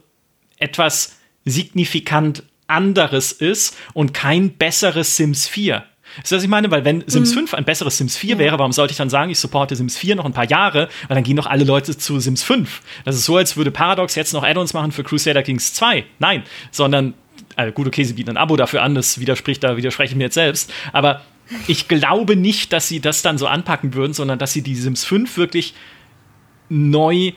[0.57, 5.83] etwas signifikant anderes ist und kein besseres Sims 4.
[6.23, 6.71] Ist das, was ich meine?
[6.71, 7.39] Weil wenn Sims mhm.
[7.39, 8.39] 5 ein besseres Sims 4 ja.
[8.39, 11.15] wäre, warum sollte ich dann sagen, ich supporte Sims 4 noch ein paar Jahre, weil
[11.15, 12.81] dann gehen doch alle Leute zu Sims 5.
[13.05, 16.05] Das ist so, als würde Paradox jetzt noch Add-ons machen für Crusader Kings 2.
[16.19, 17.13] Nein, sondern,
[17.55, 20.25] also gut, okay, sie bieten ein Abo dafür an, das widerspricht, da widerspreche ich mir
[20.25, 21.21] jetzt selbst, aber
[21.67, 25.03] ich glaube nicht, dass sie das dann so anpacken würden, sondern dass sie die Sims
[25.05, 25.73] 5 wirklich
[26.69, 27.31] neu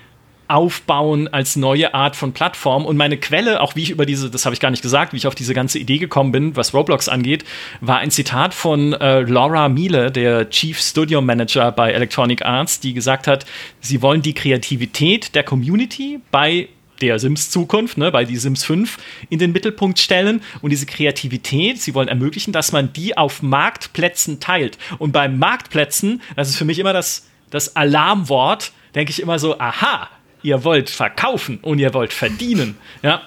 [0.53, 2.85] aufbauen als neue Art von Plattform.
[2.85, 5.17] Und meine Quelle, auch wie ich über diese, das habe ich gar nicht gesagt, wie
[5.17, 7.45] ich auf diese ganze Idee gekommen bin, was Roblox angeht,
[7.81, 12.93] war ein Zitat von äh, Laura Miele, der Chief Studio Manager bei Electronic Arts, die
[12.93, 13.47] gesagt hat,
[13.81, 16.69] sie wollen die Kreativität der Community bei
[17.01, 18.99] der Sims Zukunft, ne, bei die Sims 5
[19.31, 24.39] in den Mittelpunkt stellen und diese Kreativität, sie wollen ermöglichen, dass man die auf Marktplätzen
[24.39, 24.77] teilt.
[24.99, 29.59] Und bei Marktplätzen, das ist für mich immer das, das Alarmwort, denke ich immer so,
[29.59, 30.09] aha,
[30.43, 32.77] ihr wollt verkaufen und ihr wollt verdienen.
[33.03, 33.23] Ja,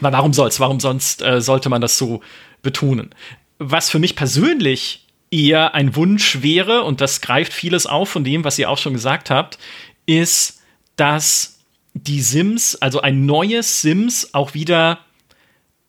[0.00, 0.60] weil warum soll's?
[0.60, 2.22] Warum sonst äh, sollte man das so
[2.62, 3.10] betonen?
[3.58, 8.44] Was für mich persönlich eher ein Wunsch wäre, und das greift vieles auf von dem,
[8.44, 9.58] was ihr auch schon gesagt habt,
[10.06, 10.62] ist,
[10.96, 11.60] dass
[11.94, 15.00] die Sims, also ein neues Sims, auch wieder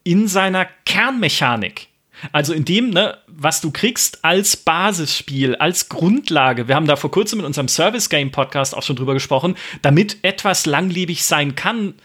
[0.03, 1.87] in seiner Kernmechanik
[2.31, 6.67] also in dem, ne, was du kriegst als Basisspiel, als Grundlage.
[6.67, 10.23] Wir haben da vor kurzem in unserem Service Game Podcast auch schon drüber gesprochen, damit
[10.23, 11.95] etwas langlebig sein kann,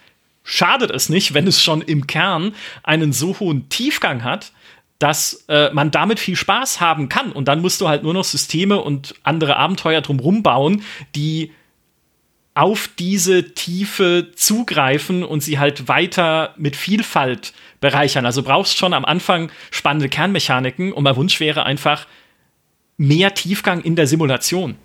[0.42, 4.52] schadet es nicht, wenn es schon im Kern einen so hohen Tiefgang hat,
[4.98, 7.32] dass äh, man damit viel Spaß haben kann.
[7.32, 10.82] Und dann musst du halt nur noch Systeme und andere Abenteuer drumherum bauen,
[11.14, 11.52] die
[12.54, 17.52] auf diese Tiefe zugreifen und sie halt weiter mit Vielfalt
[17.86, 18.26] bereichern.
[18.26, 22.06] Also brauchst schon am Anfang spannende Kernmechaniken und mein Wunsch wäre einfach
[22.96, 24.76] mehr Tiefgang in der Simulation.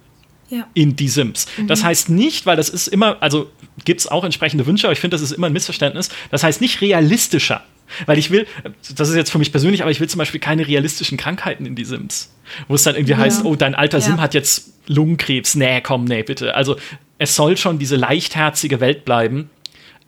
[0.50, 0.68] Ja.
[0.74, 1.48] In die Sims.
[1.58, 1.68] Mhm.
[1.68, 3.50] Das heißt nicht, weil das ist immer, also
[3.86, 6.10] gibt es auch entsprechende Wünsche, aber ich finde, das ist immer ein Missverständnis.
[6.30, 7.64] Das heißt nicht realistischer.
[8.06, 8.48] Weil ich will,
[8.96, 11.76] das ist jetzt für mich persönlich, aber ich will zum Beispiel keine realistischen Krankheiten in
[11.76, 12.34] die Sims.
[12.68, 13.18] Wo es dann irgendwie ja.
[13.18, 14.06] heißt, oh, dein alter ja.
[14.06, 15.56] Sim hat jetzt Lungenkrebs.
[15.56, 16.56] Nee, komm, nee, bitte.
[16.56, 16.78] Also
[17.18, 19.50] es soll schon diese leichtherzige Welt bleiben.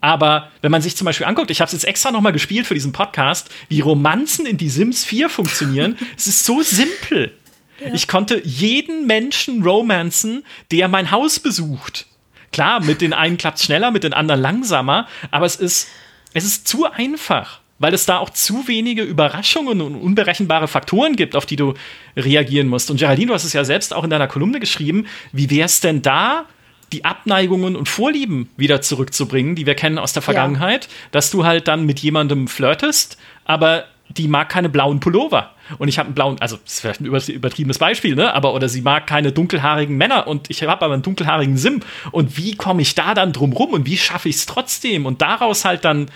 [0.04, 2.74] Aber wenn man sich zum Beispiel anguckt, ich habe es jetzt extra nochmal gespielt für
[2.74, 7.32] diesen Podcast, wie Romanzen in die Sims 4 funktionieren, es ist so simpel.
[7.80, 7.94] Ja.
[7.94, 12.04] Ich konnte jeden Menschen romanzen, der mein Haus besucht.
[12.52, 15.88] Klar, mit den einen klappt es schneller, mit den anderen langsamer, aber es ist,
[16.34, 21.34] es ist zu einfach weil es da auch zu wenige Überraschungen und unberechenbare Faktoren gibt,
[21.34, 21.74] auf die du
[22.16, 22.88] reagieren musst.
[22.90, 25.06] Und Geraldine, du hast es ja selbst auch in deiner Kolumne geschrieben.
[25.32, 26.46] Wie wäre es denn da,
[26.94, 30.90] die Abneigungen und Vorlieben wieder zurückzubringen, die wir kennen aus der Vergangenheit, ja.
[31.10, 35.50] dass du halt dann mit jemandem flirtest, aber die mag keine blauen Pullover.
[35.78, 38.32] Und ich habe einen blauen, also das ist vielleicht ein übertriebenes Beispiel, ne?
[38.32, 41.80] Aber oder sie mag keine dunkelhaarigen Männer und ich habe aber einen dunkelhaarigen Sim.
[42.12, 45.04] Und wie komme ich da dann drum rum und wie schaffe ich es trotzdem?
[45.04, 46.06] Und daraus halt dann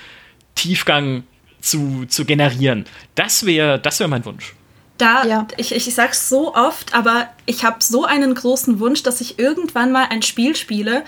[0.54, 1.24] Tiefgang
[1.60, 2.84] zu, zu generieren.
[3.16, 4.54] Das wäre das wär mein Wunsch.
[4.98, 5.46] Da, ja.
[5.56, 9.38] ich, ich, ich sag's so oft, aber ich habe so einen großen Wunsch, dass ich
[9.38, 11.04] irgendwann mal ein Spiel spiele,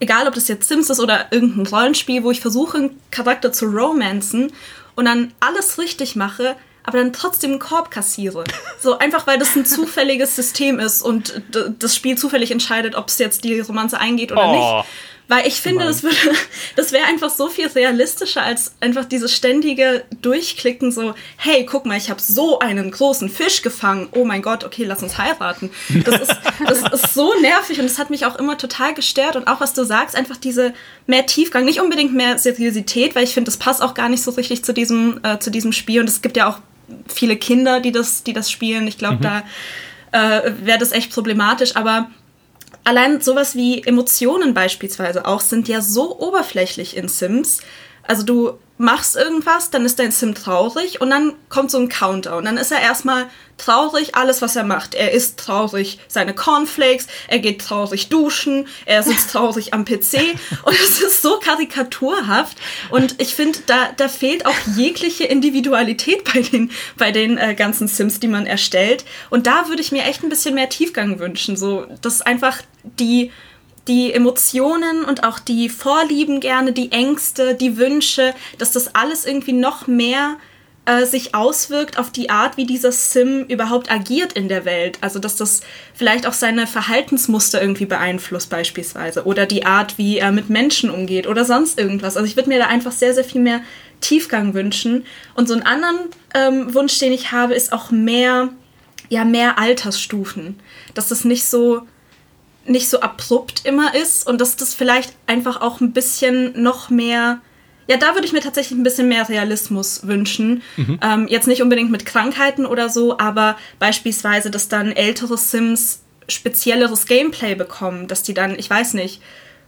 [0.00, 3.66] egal ob das jetzt Sims ist oder irgendein Rollenspiel, wo ich versuche, einen Charakter zu
[3.66, 4.52] romanzen
[4.96, 8.44] und dann alles richtig mache, aber dann trotzdem einen Korb kassiere.
[8.80, 11.42] So einfach, weil das ein zufälliges System ist und
[11.78, 14.52] das Spiel zufällig entscheidet, ob es jetzt die Romanze eingeht oder oh.
[14.52, 14.88] nicht.
[15.30, 16.16] Weil ich finde, das, würde,
[16.76, 21.96] das wäre einfach so viel realistischer als einfach dieses ständige Durchklicken, so, hey, guck mal,
[21.96, 24.08] ich habe so einen großen Fisch gefangen.
[24.10, 25.70] Oh mein Gott, okay, lass uns heiraten.
[26.04, 29.36] Das ist, das ist so nervig und das hat mich auch immer total gestört.
[29.36, 30.74] Und auch was du sagst, einfach diese
[31.06, 34.32] mehr Tiefgang, nicht unbedingt mehr Seriosität, weil ich finde, das passt auch gar nicht so
[34.32, 36.00] richtig zu diesem, äh, zu diesem Spiel.
[36.00, 36.58] Und es gibt ja auch
[37.06, 38.88] viele Kinder, die das, die das spielen.
[38.88, 39.22] Ich glaube, mhm.
[39.22, 39.42] da
[40.10, 41.76] äh, wäre das echt problematisch.
[41.76, 42.10] Aber
[42.84, 47.60] allein sowas wie Emotionen beispielsweise auch sind ja so oberflächlich in Sims.
[48.02, 52.46] Also du machst irgendwas, dann ist dein Sim traurig und dann kommt so ein Countdown.
[52.46, 53.26] Dann ist er erstmal
[53.58, 54.94] traurig, alles was er macht.
[54.94, 60.74] Er isst traurig seine Cornflakes, er geht traurig duschen, er sitzt traurig am PC und
[60.74, 62.56] es ist so karikaturhaft
[62.88, 67.86] und ich finde, da, da fehlt auch jegliche Individualität bei den, bei den äh, ganzen
[67.86, 69.04] Sims, die man erstellt.
[69.28, 73.30] Und da würde ich mir echt ein bisschen mehr Tiefgang wünschen, so dass einfach die
[73.88, 79.52] die Emotionen und auch die Vorlieben gerne, die Ängste, die Wünsche, dass das alles irgendwie
[79.52, 80.36] noch mehr
[80.86, 84.98] äh, sich auswirkt auf die Art, wie dieser Sim überhaupt agiert in der Welt.
[85.00, 85.60] Also dass das
[85.94, 91.26] vielleicht auch seine Verhaltensmuster irgendwie beeinflusst beispielsweise oder die Art, wie er mit Menschen umgeht
[91.26, 92.16] oder sonst irgendwas.
[92.16, 93.60] Also ich würde mir da einfach sehr, sehr viel mehr
[94.00, 95.04] Tiefgang wünschen.
[95.34, 95.98] Und so einen anderen
[96.34, 98.48] ähm, Wunsch, den ich habe, ist auch mehr,
[99.08, 100.58] ja, mehr Altersstufen.
[100.94, 101.82] Dass das nicht so
[102.64, 107.40] nicht so abrupt immer ist und dass das vielleicht einfach auch ein bisschen noch mehr.
[107.88, 110.62] Ja, da würde ich mir tatsächlich ein bisschen mehr Realismus wünschen.
[110.76, 111.00] Mhm.
[111.02, 117.06] Ähm, jetzt nicht unbedingt mit Krankheiten oder so, aber beispielsweise, dass dann ältere Sims spezielleres
[117.06, 119.20] Gameplay bekommen, dass die dann, ich weiß nicht,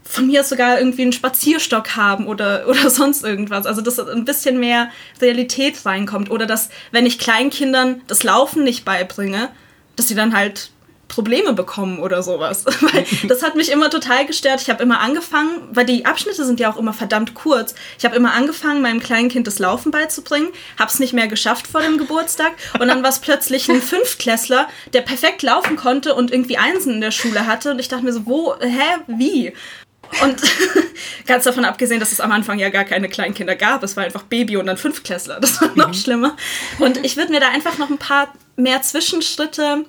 [0.04, 3.66] von mir sogar irgendwie einen Spazierstock haben oder, oder sonst irgendwas.
[3.66, 4.90] Also, dass ein bisschen mehr
[5.20, 6.30] Realität reinkommt.
[6.30, 9.48] Oder dass, wenn ich Kleinkindern das Laufen nicht beibringe,
[9.96, 10.71] dass sie dann halt
[11.12, 12.64] Probleme bekommen oder sowas.
[12.80, 14.62] Weil das hat mich immer total gestört.
[14.62, 17.74] Ich habe immer angefangen, weil die Abschnitte sind ja auch immer verdammt kurz.
[17.98, 20.48] Ich habe immer angefangen, meinem kleinen Kind das Laufen beizubringen,
[20.78, 24.68] habe es nicht mehr geschafft vor dem Geburtstag und dann war es plötzlich ein Fünftklässler,
[24.94, 28.12] der perfekt laufen konnte und irgendwie Einsen in der Schule hatte und ich dachte mir
[28.12, 29.52] so, wo, hä, wie?
[30.22, 30.40] Und
[31.26, 33.82] ganz davon abgesehen, dass es am Anfang ja gar keine Kleinkinder gab.
[33.82, 35.40] Es war einfach Baby und dann Fünftklässler.
[35.40, 35.94] Das war noch mhm.
[35.94, 36.36] schlimmer.
[36.78, 39.84] Und ich würde mir da einfach noch ein paar mehr Zwischenschritte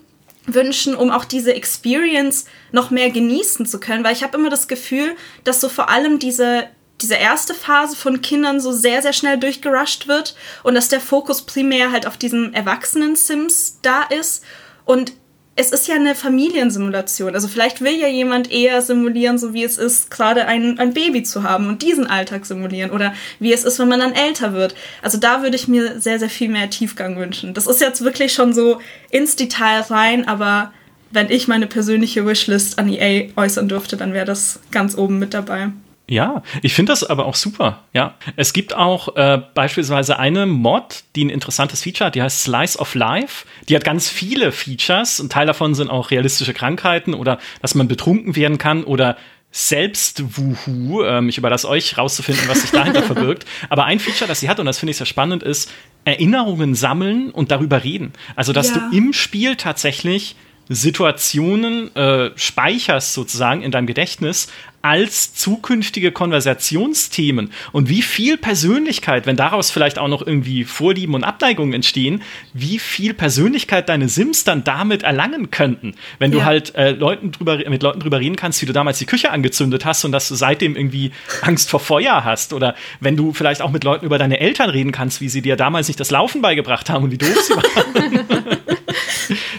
[0.46, 4.68] wünschen, um auch diese Experience noch mehr genießen zu können, weil ich habe immer das
[4.68, 6.68] Gefühl, dass so vor allem diese
[7.02, 11.42] diese erste Phase von Kindern so sehr, sehr schnell durchgerusht wird und dass der Fokus
[11.42, 14.44] primär halt auf diesen Erwachsenen-Sims da ist.
[14.86, 15.12] Und
[15.56, 17.36] es ist ja eine Familiensimulation.
[17.36, 21.22] Also vielleicht will ja jemand eher simulieren, so wie es ist, gerade ein, ein Baby
[21.22, 24.74] zu haben und diesen Alltag simulieren oder wie es ist, wenn man dann älter wird.
[25.04, 27.54] Also da würde ich mir sehr, sehr viel mehr Tiefgang wünschen.
[27.54, 28.82] Das ist jetzt wirklich schon so
[29.12, 30.74] ins Detail rein, aber
[31.12, 35.36] wenn ich meine persönliche Wishlist an EA äußern dürfte, dann wäre das ganz oben mit
[35.36, 35.70] dabei.
[36.14, 37.86] Ja, ich finde das aber auch super.
[37.92, 42.44] Ja, es gibt auch äh, beispielsweise eine Mod, die ein interessantes Feature hat, die heißt
[42.44, 43.48] Slice of Life.
[43.68, 45.18] Die hat ganz viele Features.
[45.20, 49.18] Ein Teil davon sind auch realistische Krankheiten oder dass man betrunken werden kann oder
[49.50, 51.04] selbst Wuhu.
[51.04, 53.46] Ähm, ich überlasse euch rauszufinden, was sich dahinter verbirgt.
[53.70, 55.72] Aber ein Feature, das sie hat, und das finde ich sehr spannend, ist
[56.06, 58.14] Erinnerungen sammeln und darüber reden.
[58.36, 58.88] Also, dass ja.
[58.92, 60.36] du im Spiel tatsächlich
[60.70, 64.48] Situationen äh, speicherst sozusagen in deinem Gedächtnis
[64.84, 71.24] als zukünftige Konversationsthemen und wie viel Persönlichkeit, wenn daraus vielleicht auch noch irgendwie Vorlieben und
[71.24, 72.22] Abneigungen entstehen,
[72.54, 76.46] wie viel Persönlichkeit deine Sims dann damit erlangen könnten, wenn du ja.
[76.46, 79.86] halt äh, Leuten drüber, mit Leuten drüber reden kannst, wie du damals die Küche angezündet
[79.86, 83.72] hast und dass du seitdem irgendwie Angst vor Feuer hast oder wenn du vielleicht auch
[83.72, 86.90] mit Leuten über deine Eltern reden kannst, wie sie dir damals nicht das Laufen beigebracht
[86.90, 88.44] haben und wie doof sie waren.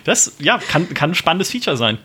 [0.05, 1.99] das ja, kann, kann ein spannendes Feature sein.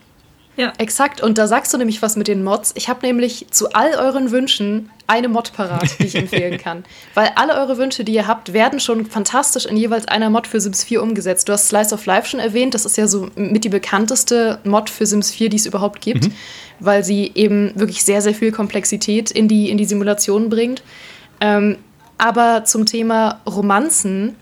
[0.60, 0.74] Ja.
[0.78, 1.22] Exakt.
[1.22, 2.74] Und da sagst du nämlich was mit den Mods.
[2.76, 6.84] Ich habe nämlich zu all euren Wünschen eine Mod parat, die ich empfehlen kann.
[7.14, 10.60] Weil alle eure Wünsche, die ihr habt, werden schon fantastisch in jeweils einer Mod für
[10.60, 11.48] Sims 4 umgesetzt.
[11.48, 12.74] Du hast Slice of Life schon erwähnt.
[12.74, 16.26] Das ist ja so mit die bekannteste Mod für Sims 4, die es überhaupt gibt.
[16.26, 16.34] Mhm.
[16.82, 20.84] Weil sie eben wirklich sehr, sehr viel Komplexität in die, in die Simulation bringt.
[21.40, 21.78] Ähm,
[22.18, 24.36] aber zum Thema Romanzen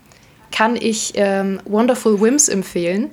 [0.50, 3.12] kann ich ähm, Wonderful Whims empfehlen.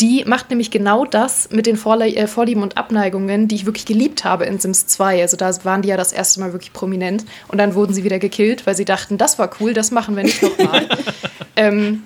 [0.00, 3.86] Die macht nämlich genau das mit den Vorle äh, Vorlieben und Abneigungen, die ich wirklich
[3.86, 5.22] geliebt habe in Sims 2.
[5.22, 8.20] Also da waren die ja das erste Mal wirklich prominent und dann wurden sie wieder
[8.20, 10.88] gekillt, weil sie dachten, das war cool, das machen wir nicht nochmal.
[11.56, 12.04] ähm,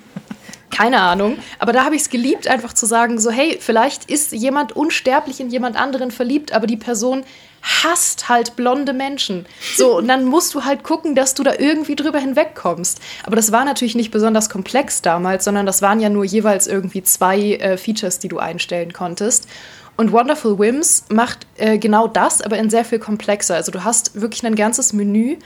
[0.71, 1.37] keine Ahnung.
[1.59, 5.39] Aber da habe ich es geliebt, einfach zu sagen, so, hey, vielleicht ist jemand unsterblich
[5.39, 7.23] in jemand anderen verliebt, aber die Person
[7.63, 9.45] hasst halt blonde Menschen.
[9.75, 12.99] So, und dann musst du halt gucken, dass du da irgendwie drüber hinwegkommst.
[13.25, 17.03] Aber das war natürlich nicht besonders komplex damals, sondern das waren ja nur jeweils irgendwie
[17.03, 19.47] zwei äh, Features, die du einstellen konntest.
[19.95, 23.55] Und Wonderful Whims macht äh, genau das, aber in sehr viel komplexer.
[23.55, 25.37] Also du hast wirklich ein ganzes Menü,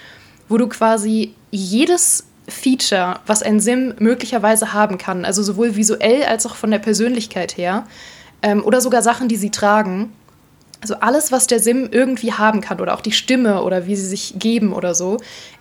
[0.50, 6.46] wo du quasi jedes Feature, was ein Sim möglicherweise haben kann, also sowohl visuell als
[6.46, 7.86] auch von der Persönlichkeit her,
[8.42, 10.14] ähm, oder sogar Sachen, die sie tragen,
[10.82, 14.06] also alles, was der Sim irgendwie haben kann oder auch die Stimme oder wie sie
[14.06, 15.18] sich geben oder so,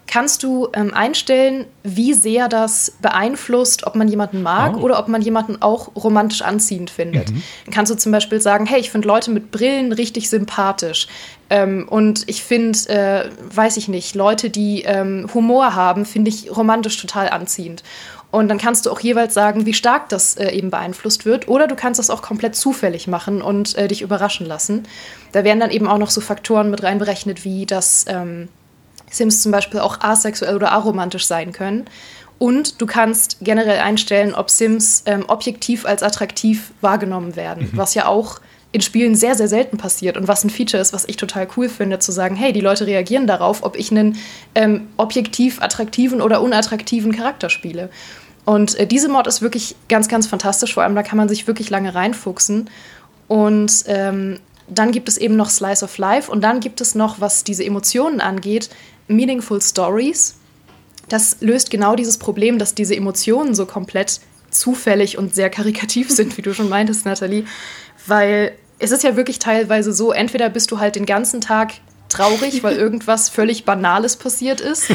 [0.07, 4.81] kannst du ähm, einstellen, wie sehr das beeinflusst, ob man jemanden mag oh.
[4.81, 7.31] oder ob man jemanden auch romantisch anziehend findet.
[7.31, 7.43] Mhm.
[7.65, 11.09] Dann kannst du zum Beispiel sagen, hey, ich finde Leute mit Brillen richtig sympathisch.
[11.49, 16.57] Ähm, und ich finde, äh, weiß ich nicht, Leute, die ähm, Humor haben, finde ich
[16.57, 17.83] romantisch total anziehend.
[18.37, 21.49] Und dann kannst du auch jeweils sagen, wie stark das äh, eben beeinflusst wird.
[21.49, 24.83] Oder du kannst das auch komplett zufällig machen und äh, dich überraschen lassen.
[25.33, 28.49] Da werden dann eben auch noch so Faktoren mit reinberechnet, wie dass ähm,
[29.11, 31.87] Sims zum Beispiel auch asexuell oder aromantisch sein können.
[32.37, 37.79] Und du kannst generell einstellen, ob Sims ähm, objektiv als attraktiv wahrgenommen werden, mhm.
[37.79, 41.09] was ja auch in Spielen sehr, sehr selten passiert und was ein Feature ist, was
[41.09, 44.19] ich total cool finde, zu sagen, hey, die Leute reagieren darauf, ob ich einen
[44.55, 47.89] ähm, objektiv attraktiven oder unattraktiven Charakter spiele.
[48.47, 51.47] Und äh, diese Mod ist wirklich ganz, ganz fantastisch, vor allem da kann man sich
[51.47, 52.71] wirklich lange reinfuchsen.
[53.29, 54.39] Und ähm,
[54.69, 57.65] dann gibt es eben noch Slice of Life und dann gibt es noch, was diese
[57.65, 58.71] Emotionen angeht,
[59.09, 60.37] Meaningful Stories.
[61.09, 64.21] Das löst genau dieses Problem, dass diese Emotionen so komplett
[64.51, 67.45] zufällig und sehr karikativ sind, wie du schon meintest, Nathalie.
[68.07, 71.75] Weil es ist ja wirklich teilweise so, entweder bist du halt den ganzen Tag
[72.09, 74.91] traurig, weil irgendwas völlig Banales passiert ist.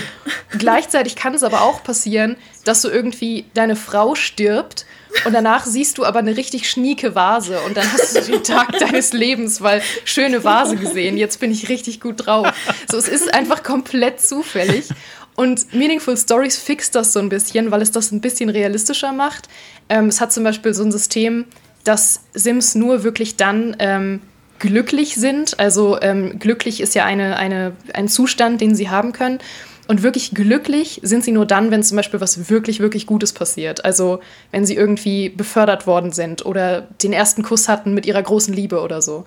[0.57, 2.35] Gleichzeitig kann es aber auch passieren,
[2.65, 4.85] dass du irgendwie deine Frau stirbt
[5.25, 8.77] und danach siehst du aber eine richtig schnieke Vase und dann hast du den Tag
[8.79, 12.47] deines Lebens, weil schöne Vase gesehen, jetzt bin ich richtig gut drauf.
[12.89, 14.89] So, es ist einfach komplett zufällig.
[15.35, 19.47] Und Meaningful Stories fixt das so ein bisschen, weil es das ein bisschen realistischer macht.
[19.89, 21.45] Ähm, es hat zum Beispiel so ein System,
[21.83, 24.21] dass Sims nur wirklich dann ähm,
[24.61, 25.59] glücklich sind.
[25.59, 29.39] Also ähm, glücklich ist ja eine, eine, ein Zustand, den sie haben können.
[29.87, 33.83] Und wirklich glücklich sind sie nur dann, wenn zum Beispiel was wirklich, wirklich Gutes passiert.
[33.83, 38.53] Also wenn sie irgendwie befördert worden sind oder den ersten Kuss hatten mit ihrer großen
[38.53, 39.25] Liebe oder so.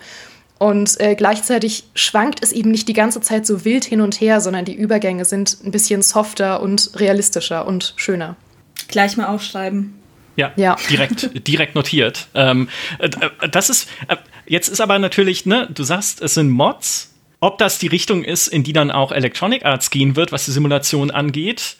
[0.57, 4.39] Und äh, gleichzeitig schwankt es eben nicht die ganze Zeit so wild hin und her,
[4.39, 8.37] sondern die Übergänge sind ein bisschen softer und realistischer und schöner.
[8.87, 9.93] Gleich mal aufschreiben.
[10.35, 10.75] Ja, ja.
[10.89, 12.27] direkt, direkt notiert.
[12.33, 12.69] Ähm,
[12.99, 17.11] äh, äh, das ist, äh, jetzt ist aber natürlich, ne, du sagst, es sind Mods.
[17.41, 20.51] Ob das die Richtung ist, in die dann auch Electronic Arts gehen wird, was die
[20.51, 21.77] Simulation angeht,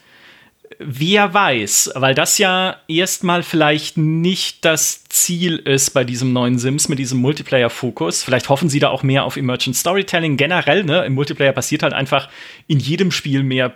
[0.79, 6.89] wer weiß, weil das ja erstmal vielleicht nicht das Ziel ist bei diesem neuen Sims
[6.89, 8.23] mit diesem Multiplayer-Fokus.
[8.23, 10.37] Vielleicht hoffen sie da auch mehr auf Emergent Storytelling.
[10.37, 12.29] Generell, ne, im Multiplayer passiert halt einfach
[12.67, 13.73] in jedem Spiel mehr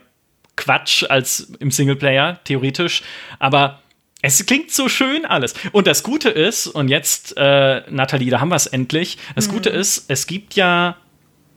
[0.56, 3.04] Quatsch als im Singleplayer, theoretisch.
[3.40, 3.80] Aber
[4.22, 5.54] es klingt so schön alles.
[5.72, 9.18] Und das Gute ist, und jetzt, äh, Nathalie, da haben wir es endlich.
[9.36, 9.54] Das mhm.
[9.54, 10.98] Gute ist, es gibt ja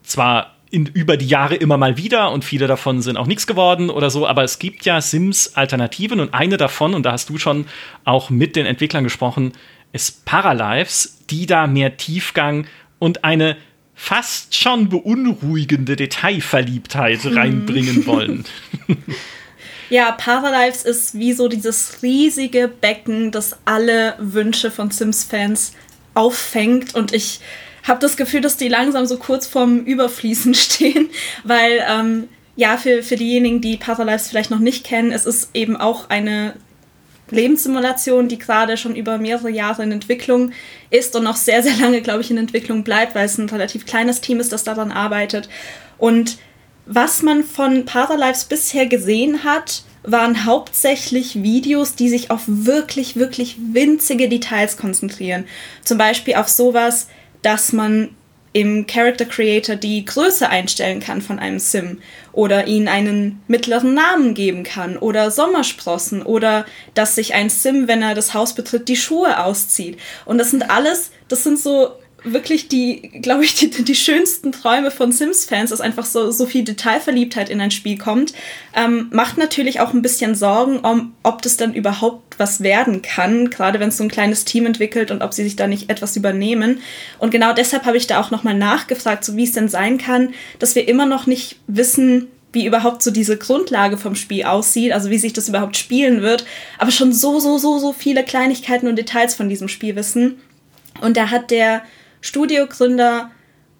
[0.02, 3.90] zwar in, über die Jahre immer mal wieder und viele davon sind auch nichts geworden
[3.90, 7.66] oder so, aber es gibt ja Sims-Alternativen und eine davon, und da hast du schon
[8.04, 9.52] auch mit den Entwicklern gesprochen,
[9.92, 12.66] ist Paralives, die da mehr Tiefgang
[12.98, 13.56] und eine
[13.94, 17.36] fast schon beunruhigende Detailverliebtheit hm.
[17.36, 18.44] reinbringen wollen.
[19.92, 25.74] Ja, Paralives ist wie so dieses riesige Becken, das alle Wünsche von Sims-Fans
[26.14, 27.40] auffängt und ich
[27.86, 31.10] habe das Gefühl, dass die langsam so kurz vorm Überfließen stehen,
[31.44, 35.76] weil ähm, ja, für, für diejenigen, die Paralives vielleicht noch nicht kennen, es ist eben
[35.76, 36.54] auch eine
[37.28, 40.52] Lebenssimulation, die gerade schon über mehrere Jahre in Entwicklung
[40.88, 43.84] ist und noch sehr, sehr lange, glaube ich, in Entwicklung bleibt, weil es ein relativ
[43.84, 45.50] kleines Team ist, das daran arbeitet.
[45.98, 46.38] Und
[46.86, 53.56] was man von Paralives bisher gesehen hat, waren hauptsächlich Videos, die sich auf wirklich, wirklich
[53.72, 55.44] winzige Details konzentrieren.
[55.84, 57.06] Zum Beispiel auf sowas,
[57.42, 58.10] dass man
[58.52, 62.02] im Character Creator die Größe einstellen kann von einem Sim
[62.32, 68.02] oder ihnen einen mittleren Namen geben kann oder Sommersprossen oder dass sich ein Sim, wenn
[68.02, 69.98] er das Haus betritt, die Schuhe auszieht.
[70.26, 71.92] Und das sind alles, das sind so
[72.24, 76.64] wirklich die, glaube ich, die, die schönsten Träume von Sims-Fans, dass einfach so, so viel
[76.64, 78.32] Detailverliebtheit in ein Spiel kommt.
[78.74, 83.50] Ähm, macht natürlich auch ein bisschen Sorgen, um, ob das dann überhaupt was werden kann,
[83.50, 86.16] gerade wenn es so ein kleines Team entwickelt und ob sie sich da nicht etwas
[86.16, 86.80] übernehmen.
[87.18, 90.34] Und genau deshalb habe ich da auch nochmal nachgefragt, so wie es denn sein kann,
[90.58, 95.10] dass wir immer noch nicht wissen, wie überhaupt so diese Grundlage vom Spiel aussieht, also
[95.10, 96.44] wie sich das überhaupt spielen wird,
[96.78, 100.38] aber schon so, so, so, so viele Kleinigkeiten und Details von diesem Spiel wissen.
[101.00, 101.82] Und da hat der
[102.22, 103.30] Studiogründer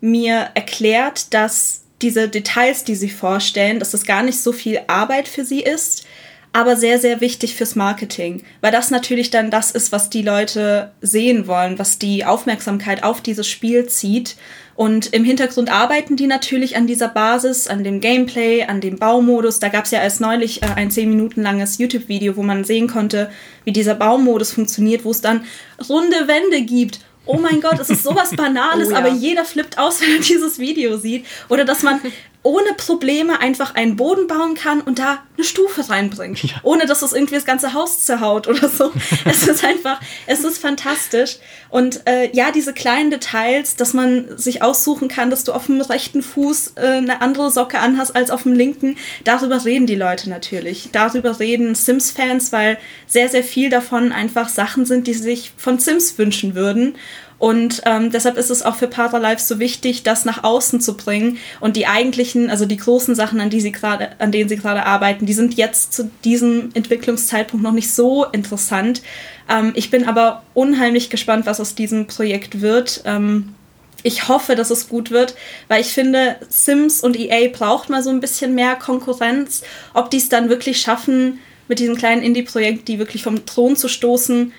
[0.03, 5.29] mir erklärt, dass diese Details, die sie vorstellen, dass das gar nicht so viel Arbeit
[5.29, 6.05] für sie ist,
[6.53, 10.93] aber sehr, sehr wichtig fürs Marketing, weil das natürlich dann das ist, was die Leute
[11.01, 14.37] sehen wollen, was die Aufmerksamkeit auf dieses Spiel zieht.
[14.75, 19.61] Und im Hintergrund arbeiten die natürlich an dieser Basis, an dem Gameplay, an dem Baumodus.
[19.61, 22.89] Da gab es ja erst neulich äh, ein 10 Minuten langes YouTube-Video, wo man sehen
[22.89, 23.31] konnte,
[23.65, 25.45] wie dieser Baumodus funktioniert, wo es dann
[25.89, 28.99] runde Wände gibt oh mein Gott, es ist sowas Banales, oh, ja.
[28.99, 31.27] aber jeder flippt aus, wenn er dieses Video sieht.
[31.49, 32.01] Oder dass man
[32.45, 36.43] ohne Probleme einfach einen Boden bauen kann und da eine Stufe reinbringt.
[36.43, 36.57] Ja.
[36.65, 38.91] Ohne dass es irgendwie das ganze Haus zerhaut oder so.
[39.25, 41.39] es ist einfach, es ist fantastisch.
[41.71, 45.81] Und äh, ja, diese kleinen Details, dass man sich aussuchen kann, dass du auf dem
[45.81, 50.29] rechten Fuß äh, eine andere Socke anhast als auf dem linken, darüber reden die Leute
[50.29, 50.89] natürlich.
[50.91, 52.77] Darüber reden Sims-Fans, weil
[53.07, 56.97] sehr, sehr viel davon einfach Sachen sind, die sie sich von Sims wünschen würden.
[57.43, 61.39] Und ähm, deshalb ist es auch für Paralife so wichtig, das nach außen zu bringen.
[61.59, 64.87] Und die eigentlichen, also die großen Sachen, an, die sie grade, an denen sie gerade
[64.87, 69.03] arbeiten, die sind jetzt zu diesem Entwicklungszeitpunkt noch nicht so interessant.
[69.49, 73.03] Ähm, ich bin aber unheimlich gespannt, was aus diesem Projekt wird.
[73.07, 73.57] Ähm,
[74.05, 75.35] ich hoffe, dass es gut wird,
[75.67, 79.63] weil ich finde, Sims und EA braucht mal so ein bisschen mehr Konkurrenz.
[79.95, 83.89] Ob die es dann wirklich schaffen, mit diesem kleinen Indie-Projekt, die wirklich vom Thron zu
[83.89, 84.53] stoßen,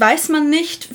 [0.00, 0.88] weiß man nicht,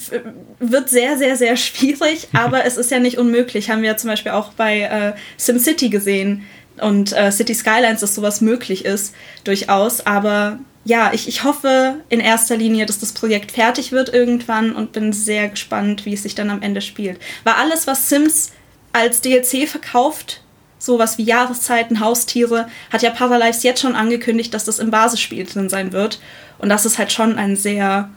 [0.60, 3.70] wird sehr, sehr, sehr schwierig, aber es ist ja nicht unmöglich.
[3.70, 6.44] Haben wir zum Beispiel auch bei äh, SimCity gesehen
[6.80, 10.06] und äh, City Skylines, dass sowas möglich ist, durchaus.
[10.06, 14.92] Aber ja, ich, ich hoffe in erster Linie, dass das Projekt fertig wird irgendwann und
[14.92, 17.20] bin sehr gespannt, wie es sich dann am Ende spielt.
[17.44, 18.52] Weil alles, was Sims
[18.94, 20.42] als DLC verkauft,
[20.80, 25.70] sowas wie Jahreszeiten, Haustiere, hat ja Paralives jetzt schon angekündigt, dass das im Basisspiel drin
[25.70, 26.20] sein wird.
[26.58, 28.10] Und das ist halt schon ein sehr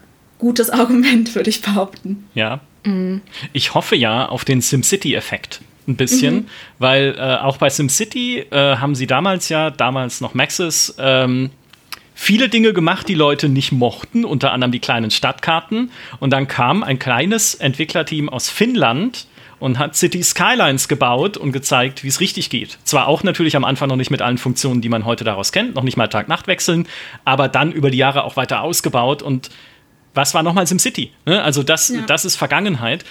[0.44, 2.28] gutes Argument, würde ich behaupten.
[2.34, 2.60] Ja.
[2.84, 3.22] Mhm.
[3.54, 6.46] Ich hoffe ja auf den SimCity-Effekt ein bisschen, mhm.
[6.78, 11.50] weil äh, auch bei SimCity äh, haben sie damals ja, damals noch Maxis, ähm,
[12.14, 15.90] viele Dinge gemacht, die Leute nicht mochten, unter anderem die kleinen Stadtkarten.
[16.20, 19.26] Und dann kam ein kleines Entwicklerteam aus Finnland
[19.60, 22.78] und hat City Skylines gebaut und gezeigt, wie es richtig geht.
[22.84, 25.74] Zwar auch natürlich am Anfang noch nicht mit allen Funktionen, die man heute daraus kennt,
[25.74, 26.86] noch nicht mal Tag-Nacht wechseln,
[27.24, 29.48] aber dann über die Jahre auch weiter ausgebaut und
[30.14, 31.12] was war nochmal SimCity?
[31.26, 31.42] Ne?
[31.42, 32.02] Also das, ja.
[32.06, 33.04] das ist Vergangenheit.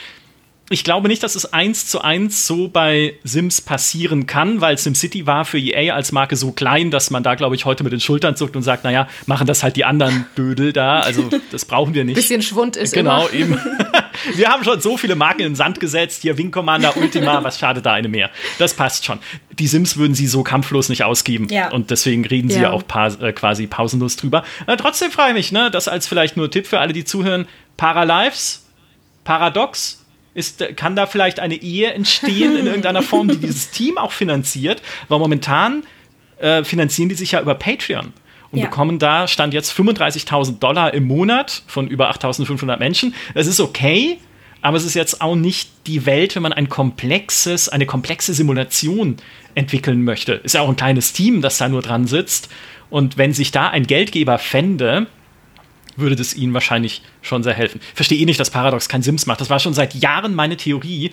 [0.70, 5.28] Ich glaube nicht, dass es eins zu eins so bei Sims passieren kann, weil SimCity
[5.28, 7.99] war für EA als Marke so klein, dass man da, glaube ich, heute mit den
[7.99, 11.01] Schultern zuckt und sagt, naja, machen das halt die anderen Bödel da.
[11.01, 12.16] Also das brauchen wir nicht.
[12.16, 13.34] Bisschen Schwund ist Genau, immer.
[13.34, 13.59] eben.
[14.36, 16.22] wir haben schon so viele Marken in den Sand gesetzt.
[16.22, 18.30] Hier Wing Commander, Ultima, was schadet da eine mehr?
[18.57, 19.20] Das passt schon.
[19.59, 21.47] Die Sims würden sie so kampflos nicht ausgeben.
[21.49, 21.72] Ja.
[21.72, 24.43] Und deswegen reden sie ja, auch pa äh, quasi pausenlos drüber.
[24.68, 27.47] Äh, trotzdem freue ich mich, ne, das als vielleicht nur Tipp für alle, die zuhören.
[27.78, 28.66] Paralives,
[29.24, 30.03] Paradox,
[30.34, 34.81] ist, kann da vielleicht eine Ehe entstehen in irgendeiner Form, die dieses Team auch finanziert?
[35.07, 35.84] Weil momentan
[36.39, 38.13] äh, finanzieren die sich ja über Patreon
[38.51, 38.65] und ja.
[38.65, 43.15] bekommen da, stand jetzt 35.000 Dollar im Monat von über 8.500 Menschen.
[43.34, 44.19] Das ist okay,
[44.61, 49.17] aber es ist jetzt auch nicht die Welt, wenn man ein komplexes, eine komplexe Simulation
[49.55, 50.34] entwickeln möchte.
[50.34, 52.49] Ist ja auch ein kleines Team, das da nur dran sitzt.
[52.89, 55.07] Und wenn sich da ein Geldgeber fände,
[55.96, 57.82] würde das ihnen wahrscheinlich schon sehr helfen.
[57.94, 59.41] Verstehe eh nicht, dass Paradox kein Sims macht.
[59.41, 61.12] Das war schon seit Jahren meine Theorie.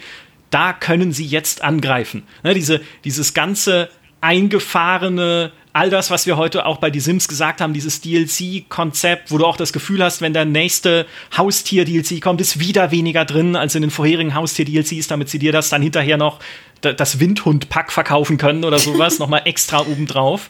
[0.50, 2.24] Da können sie jetzt angreifen.
[2.42, 3.88] Ne, diese, dieses ganze
[4.20, 9.38] eingefahrene, all das, was wir heute auch bei Die Sims gesagt haben, dieses DLC-Konzept, wo
[9.38, 11.06] du auch das Gefühl hast, wenn der nächste
[11.36, 15.68] Haustier-DLC kommt, ist wieder weniger drin als in den vorherigen Haustier-DLCs, damit sie dir das
[15.68, 16.40] dann hinterher noch
[16.80, 20.48] das Windhund-Pack verkaufen können oder sowas, nochmal extra obendrauf.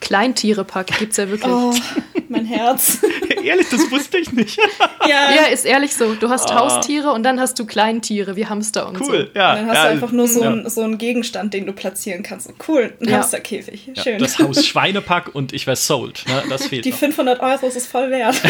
[0.00, 1.52] Kleintiere-Pack gibt es ja wirklich.
[1.52, 1.74] Oh,
[2.30, 2.98] mein Herz.
[3.42, 4.58] Ehrlich, das wusste ich nicht.
[5.08, 5.34] ja.
[5.34, 6.14] ja, ist ehrlich so.
[6.14, 6.54] Du hast oh.
[6.54, 9.38] Haustiere und dann hast du Kleintiere wie Hamster und cool, so.
[9.38, 10.50] Ja, und dann hast ja, du einfach nur so, ja.
[10.50, 12.52] ein, so einen Gegenstand, den du platzieren kannst.
[12.66, 13.18] Cool, ein ja.
[13.18, 13.90] Hamsterkäfig.
[14.02, 14.18] Schön.
[14.18, 16.24] das Haus Schweinepack und ich wäre sold.
[16.26, 16.42] Ne?
[16.48, 16.98] Das fehlt Die noch.
[16.98, 18.40] 500 Euro ist es voll wert.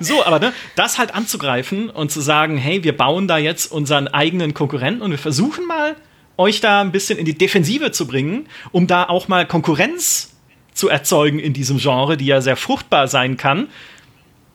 [0.00, 4.08] so, aber ne, das halt anzugreifen und zu sagen, hey, wir bauen da jetzt unseren
[4.08, 5.96] eigenen Konkurrenten und wir versuchen mal
[6.40, 10.30] euch da ein bisschen in die Defensive zu bringen, um da auch mal Konkurrenz
[10.72, 13.68] zu erzeugen in diesem Genre, die ja sehr fruchtbar sein kann.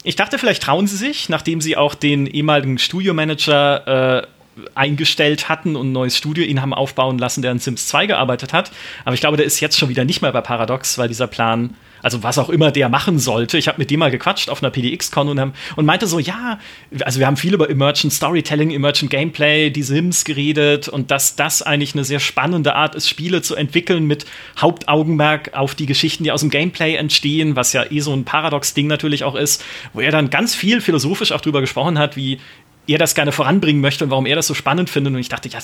[0.04, 4.28] Ich dachte, vielleicht trauen sie sich, nachdem sie auch den ehemaligen Studiomanager äh,
[4.74, 8.54] eingestellt hatten und ein neues Studio ihn haben aufbauen lassen, der an Sims 2 gearbeitet
[8.54, 8.72] hat.
[9.04, 11.76] Aber ich glaube, der ist jetzt schon wieder nicht mehr bei Paradox, weil dieser Plan
[12.06, 13.58] also was auch immer der machen sollte.
[13.58, 16.60] Ich habe mit dem mal gequatscht auf einer PDX-Con und, und, meinte so, ja,
[17.04, 21.64] also wir haben viel über Emergent Storytelling, Emergent Gameplay, die Sims geredet und dass das
[21.64, 24.28] eigentlich eine sehr spannende Art ist, Spiele zu entwickeln mit
[24.62, 28.86] Hauptaugenmerk auf die Geschichten, die aus dem Gameplay entstehen, was ja eh so ein Paradox-Ding
[28.86, 32.38] natürlich auch ist, wo er dann ganz viel philosophisch auch drüber gesprochen hat, wie
[32.88, 35.14] er das gerne voranbringen möchte und warum er das so spannend findet.
[35.14, 35.60] Und ich dachte, ja,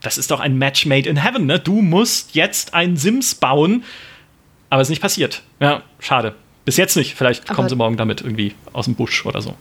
[0.00, 1.58] das ist doch ein Match made in heaven, ne?
[1.58, 3.84] Du musst jetzt ein Sims bauen,
[4.70, 5.42] aber es ist nicht passiert.
[5.60, 6.34] Ja, schade.
[6.64, 7.14] Bis jetzt nicht.
[7.14, 9.54] Vielleicht Aber kommen sie morgen damit irgendwie aus dem Busch oder so.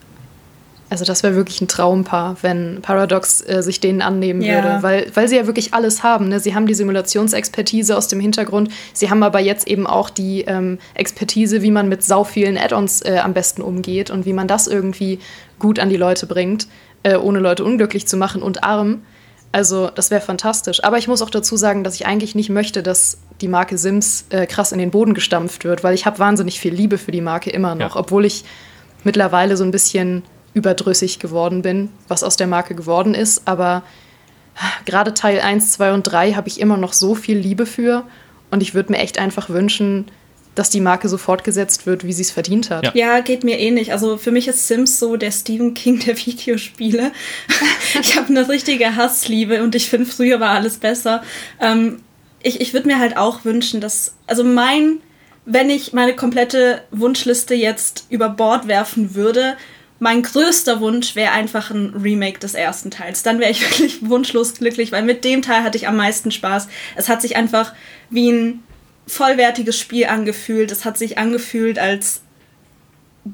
[0.89, 4.55] Also das wäre wirklich ein Traumpaar, wenn Paradox äh, sich denen annehmen ja.
[4.55, 6.29] würde, weil, weil sie ja wirklich alles haben.
[6.29, 6.39] Ne?
[6.39, 10.79] Sie haben die Simulationsexpertise aus dem Hintergrund, sie haben aber jetzt eben auch die ähm,
[10.93, 14.67] Expertise, wie man mit sau vielen Add-ons äh, am besten umgeht und wie man das
[14.67, 15.19] irgendwie
[15.59, 16.67] gut an die Leute bringt,
[17.03, 19.01] äh, ohne Leute unglücklich zu machen und arm.
[19.51, 20.83] Also das wäre fantastisch.
[20.83, 24.25] Aber ich muss auch dazu sagen, dass ich eigentlich nicht möchte, dass die Marke Sims
[24.29, 27.21] äh, krass in den Boden gestampft wird, weil ich habe wahnsinnig viel Liebe für die
[27.21, 28.01] Marke immer noch, ja.
[28.01, 28.45] obwohl ich
[29.03, 30.23] mittlerweile so ein bisschen
[30.57, 33.43] überdrüssig geworden bin, was aus der Marke geworden ist.
[33.45, 33.83] Aber
[34.85, 38.03] gerade Teil 1, 2 und 3 habe ich immer noch so viel Liebe für.
[38.49, 40.05] Und ich würde mir echt einfach wünschen,
[40.55, 42.83] dass die Marke so fortgesetzt wird, wie sie es verdient hat.
[42.83, 42.91] Ja.
[42.95, 43.19] ja.
[43.19, 43.91] geht mir ähnlich.
[43.91, 47.11] Also für mich ist Sims so der Stephen King der Videospiele.
[48.01, 51.21] ich habe eine richtige Hassliebe und ich finde, früher war alles besser.
[51.61, 52.01] Ähm,
[52.41, 55.01] ich ich würde mir halt auch wünschen, dass, also mein,
[55.45, 59.57] wenn ich meine komplette Wunschliste jetzt über Bord werfen würde,
[59.99, 63.23] mein größter Wunsch wäre einfach ein Remake des ersten Teils.
[63.23, 66.67] Dann wäre ich wirklich wunschlos glücklich, weil mit dem Teil hatte ich am meisten Spaß.
[66.95, 67.73] Es hat sich einfach
[68.09, 68.63] wie ein
[69.07, 70.71] vollwertiges Spiel angefühlt.
[70.71, 72.21] Es hat sich angefühlt, als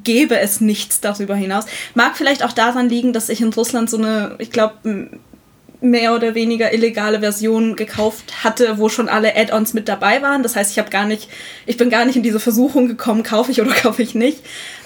[0.03, 1.65] gäbe es nichts darüber hinaus.
[1.93, 5.09] Mag vielleicht auch daran liegen, dass ich in Russland so eine, ich glaube,
[5.83, 10.41] mehr oder weniger illegale Version gekauft hatte, wo schon alle Add-ons mit dabei waren.
[10.41, 11.27] Das heißt, ich habe gar nicht,
[11.65, 14.39] ich bin gar nicht in diese Versuchung gekommen, kaufe ich oder kaufe ich nicht.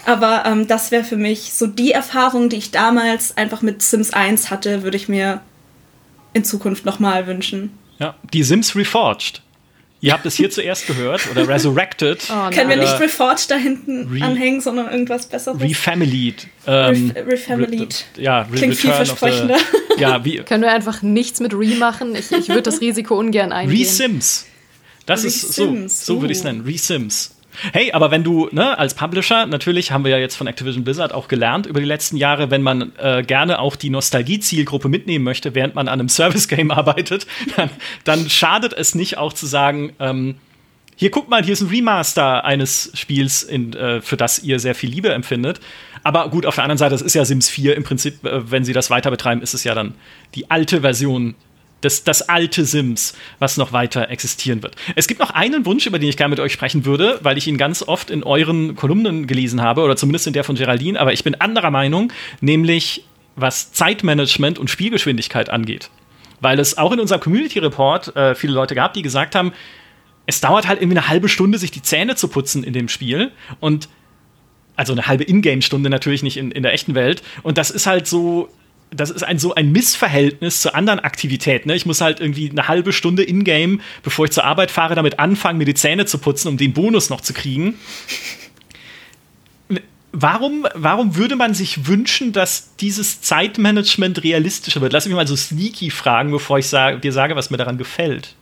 [0.07, 4.13] Aber ähm, das wäre für mich so die Erfahrung, die ich damals einfach mit Sims
[4.13, 5.41] 1 hatte, würde ich mir
[6.31, 7.77] in Zukunft nochmal wünschen.
[7.99, 9.41] Ja, die Sims Reforged.
[9.99, 12.21] Ihr habt es hier zuerst gehört oder Resurrected.
[12.29, 15.59] Oh, Können wir nicht Reforged da hinten Re anhängen, sondern irgendwas Besseres?
[15.59, 16.47] Refamilied.
[16.65, 18.05] Ähm, Re Refamilied.
[18.15, 19.57] Ja, Re Klingt vielversprechender.
[19.97, 22.15] Ja, wie Können wir einfach nichts mit Re machen?
[22.15, 23.79] Ich, ich würde das Risiko ungern eingehen.
[23.79, 24.45] Re-Sims.
[25.07, 26.61] Das Re ist so, so würde ich es nennen.
[26.61, 27.35] Re-Sims.
[27.73, 31.13] Hey, aber wenn du, ne, als Publisher, natürlich haben wir ja jetzt von Activision Blizzard
[31.13, 35.55] auch gelernt über die letzten Jahre, wenn man äh, gerne auch die Nostalgie-Zielgruppe mitnehmen möchte,
[35.55, 37.69] während man an einem Service-Game arbeitet, dann,
[38.03, 40.35] dann, schadet es nicht auch zu sagen, ähm,
[40.95, 44.73] hier guckt mal, hier ist ein Remaster eines Spiels, in, äh, für das ihr sehr
[44.73, 45.59] viel Liebe empfindet.
[46.03, 48.63] Aber gut, auf der anderen Seite, das ist ja Sims 4 im Prinzip, äh, wenn
[48.63, 49.93] sie das weiter betreiben, ist es ja dann
[50.33, 51.35] die alte Version
[51.81, 54.75] das, das alte Sims, was noch weiter existieren wird.
[54.95, 57.47] Es gibt noch einen Wunsch, über den ich gerne mit euch sprechen würde, weil ich
[57.47, 61.13] ihn ganz oft in euren Kolumnen gelesen habe, oder zumindest in der von Geraldine, aber
[61.13, 62.11] ich bin anderer Meinung,
[62.41, 63.05] nämlich
[63.35, 65.89] was Zeitmanagement und Spielgeschwindigkeit angeht.
[66.39, 69.53] Weil es auch in unserem Community Report äh, viele Leute gab, die gesagt haben,
[70.25, 73.31] es dauert halt irgendwie eine halbe Stunde, sich die Zähne zu putzen in dem Spiel.
[73.59, 73.87] Und
[74.75, 77.23] also eine halbe Ingame-Stunde natürlich nicht in, in der echten Welt.
[77.43, 78.49] Und das ist halt so,
[78.91, 81.69] das ist ein so ein Missverhältnis zu anderen Aktivitäten.
[81.69, 81.75] Ne?
[81.75, 85.57] Ich muss halt irgendwie eine halbe Stunde in-game, bevor ich zur Arbeit fahre, damit anfangen,
[85.57, 87.75] mir die Zähne zu putzen, um den Bonus noch zu kriegen.
[90.11, 94.93] warum, warum würde man sich wünschen, dass dieses Zeitmanagement realistischer wird?
[94.93, 98.35] Lass mich mal so sneaky fragen, bevor ich sag, dir sage, was mir daran gefällt.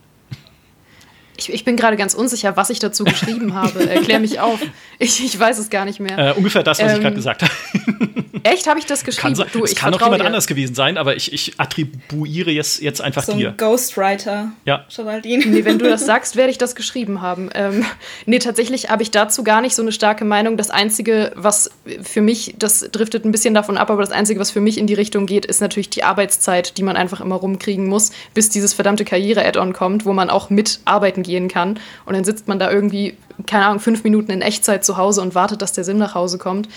[1.38, 3.90] Ich, ich, bin gerade ganz unsicher, was ich dazu geschrieben habe.
[3.90, 4.60] Erklär mich auf.
[5.00, 6.18] Ich, ich, weiß es gar nicht mehr.
[6.18, 7.52] Äh, ungefähr das, was ähm, ich gerade gesagt habe.
[8.44, 8.68] Echt?
[8.68, 9.36] Habe ich das geschrieben?
[9.36, 10.28] Kann, du, es kann auch jemand dir.
[10.28, 13.50] anders gewesen sein, aber ich, ich attribuiere jetzt, jetzt einfach so dir.
[13.50, 14.52] Ein Ghostwriter.
[14.66, 14.86] Ja.
[14.96, 15.46] Geraldine.
[15.48, 17.50] Nee, wenn du das sagst, werde ich das geschrieben haben.
[17.56, 17.84] Ähm,
[18.28, 20.58] nee, tatsächlich habe ich dazu gar nicht so eine starke Meinung.
[20.58, 21.72] Das Einzige, was
[22.04, 24.86] für mich, das driftet ein bisschen davon ab, aber das Einzige, was für mich in
[24.86, 28.74] die Richtung geht, ist natürlich die Arbeitszeit, die man einfach immer rumkriegen muss, bis dieses
[28.74, 31.80] verdammte Karriere-Add-on kommt, wo man auch mit arbeiten gehen kann.
[32.05, 35.36] Und dann sitzt man da irgendwie, keine Ahnung, fünf Minuten in Echtzeit zu Hause und
[35.36, 36.69] wartet, dass der Sim nach Hause kommt.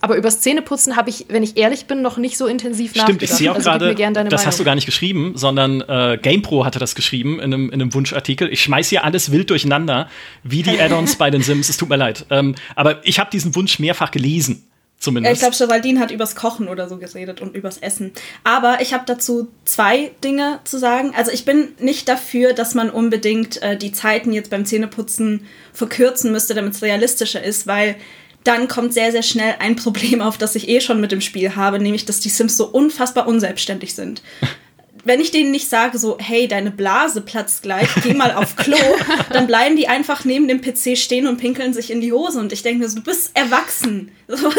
[0.00, 3.22] Aber übers Zähneputzen habe ich, wenn ich ehrlich bin, noch nicht so intensiv Stimmt, nachgedacht.
[3.22, 4.46] Stimmt, ich sehe auch also gerade, das Meinung.
[4.46, 7.94] hast du gar nicht geschrieben, sondern äh, GamePro hatte das geschrieben in einem, in einem
[7.94, 8.52] Wunschartikel.
[8.52, 10.08] Ich schmeiße hier alles wild durcheinander,
[10.42, 11.68] wie die Add-ons bei den Sims.
[11.68, 12.26] Es tut mir leid.
[12.30, 14.66] Ähm, aber ich habe diesen Wunsch mehrfach gelesen.
[14.98, 15.34] Zumindest.
[15.34, 18.12] Ich glaube, Geraldine hat übers Kochen oder so geredet und übers Essen.
[18.44, 21.12] Aber ich habe dazu zwei Dinge zu sagen.
[21.14, 26.32] Also ich bin nicht dafür, dass man unbedingt äh, die Zeiten jetzt beim Zähneputzen verkürzen
[26.32, 27.96] müsste, damit es realistischer ist, weil
[28.42, 31.56] dann kommt sehr, sehr schnell ein Problem auf, das ich eh schon mit dem Spiel
[31.56, 34.22] habe, nämlich, dass die Sims so unfassbar unselbstständig sind.
[35.06, 38.76] Wenn ich denen nicht sage, so, hey, deine Blase platzt gleich, geh mal auf Klo,
[39.32, 42.40] dann bleiben die einfach neben dem PC stehen und pinkeln sich in die Hose.
[42.40, 44.12] Und ich denke mir so, du bist erwachsen.
[44.28, 44.50] So,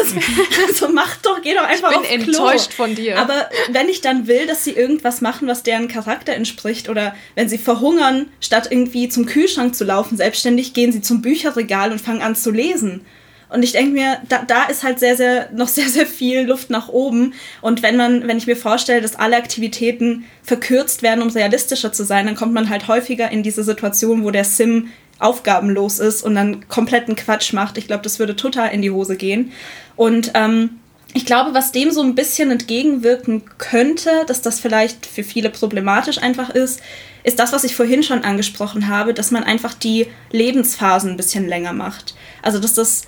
[0.72, 2.14] so mach doch, geh doch einfach auf Klo.
[2.14, 3.18] Ich bin enttäuscht von dir.
[3.18, 7.50] Aber wenn ich dann will, dass sie irgendwas machen, was deren Charakter entspricht, oder wenn
[7.50, 12.22] sie verhungern, statt irgendwie zum Kühlschrank zu laufen, selbstständig, gehen sie zum Bücherregal und fangen
[12.22, 13.04] an zu lesen.
[13.50, 16.70] Und ich denke mir, da, da ist halt sehr, sehr, noch sehr, sehr viel Luft
[16.70, 17.34] nach oben.
[17.60, 22.04] Und wenn man, wenn ich mir vorstelle, dass alle Aktivitäten verkürzt werden, um realistischer zu
[22.04, 24.88] sein, dann kommt man halt häufiger in diese Situation, wo der Sim
[25.18, 27.78] aufgabenlos ist und dann kompletten Quatsch macht.
[27.78, 29.52] Ich glaube, das würde total in die Hose gehen.
[29.96, 30.78] Und ähm,
[31.14, 36.18] ich glaube, was dem so ein bisschen entgegenwirken könnte, dass das vielleicht für viele problematisch
[36.18, 36.80] einfach ist,
[37.24, 41.48] ist das, was ich vorhin schon angesprochen habe, dass man einfach die Lebensphasen ein bisschen
[41.48, 42.14] länger macht.
[42.42, 43.02] Also, dass das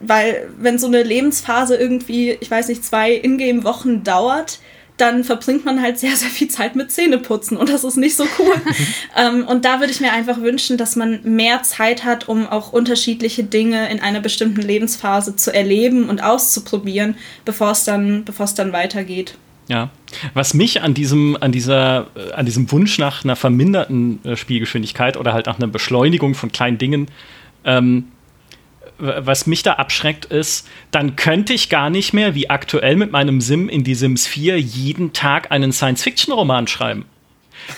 [0.00, 4.58] weil wenn so eine Lebensphase irgendwie, ich weiß nicht, zwei Ingame-Wochen dauert,
[5.00, 8.24] dann verbringt man halt sehr, sehr viel Zeit mit Zähneputzen und das ist nicht so
[8.38, 8.54] cool.
[9.16, 12.72] ähm, und da würde ich mir einfach wünschen, dass man mehr Zeit hat, um auch
[12.72, 18.54] unterschiedliche Dinge in einer bestimmten Lebensphase zu erleben und auszuprobieren, bevor es dann, bevor es
[18.54, 19.36] dann weitergeht.
[19.68, 19.90] Ja,
[20.34, 25.16] was mich an diesem, an dieser, äh, an diesem Wunsch nach einer verminderten äh, Spielgeschwindigkeit
[25.16, 27.06] oder halt nach einer Beschleunigung von kleinen Dingen
[27.64, 28.06] ähm,
[29.00, 33.40] was mich da abschreckt, ist, dann könnte ich gar nicht mehr, wie aktuell mit meinem
[33.40, 37.04] Sim in die Sims 4, jeden Tag einen Science-Fiction-Roman schreiben.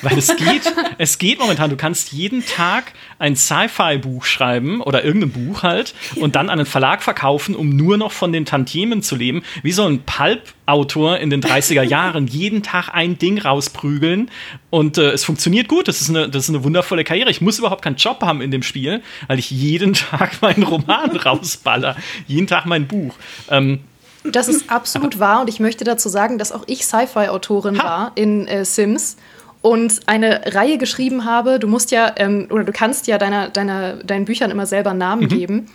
[0.00, 5.30] Weil es geht, es geht momentan, du kannst jeden Tag ein Sci-Fi-Buch schreiben oder irgendein
[5.30, 9.16] Buch halt und dann an einen Verlag verkaufen, um nur noch von den Tantiemen zu
[9.16, 9.42] leben.
[9.62, 14.30] Wie so ein Pulp-Autor in den 30er Jahren jeden Tag ein Ding rausprügeln
[14.70, 15.88] und äh, es funktioniert gut.
[15.88, 17.30] Das ist, eine, das ist eine wundervolle Karriere.
[17.30, 21.16] Ich muss überhaupt keinen Job haben in dem Spiel, weil ich jeden Tag meinen Roman
[21.16, 21.96] rausballer.
[22.26, 23.14] Jeden Tag mein Buch.
[23.50, 23.80] Ähm,
[24.24, 28.46] das ist absolut wahr und ich möchte dazu sagen, dass auch ich Sci-Fi-Autorin war in
[28.46, 29.16] äh, Sims
[29.62, 31.58] und eine Reihe geschrieben habe.
[31.58, 35.22] Du musst ja, ähm, oder du kannst ja deiner, deiner, deinen Büchern immer selber Namen
[35.22, 35.28] mhm.
[35.28, 35.66] geben.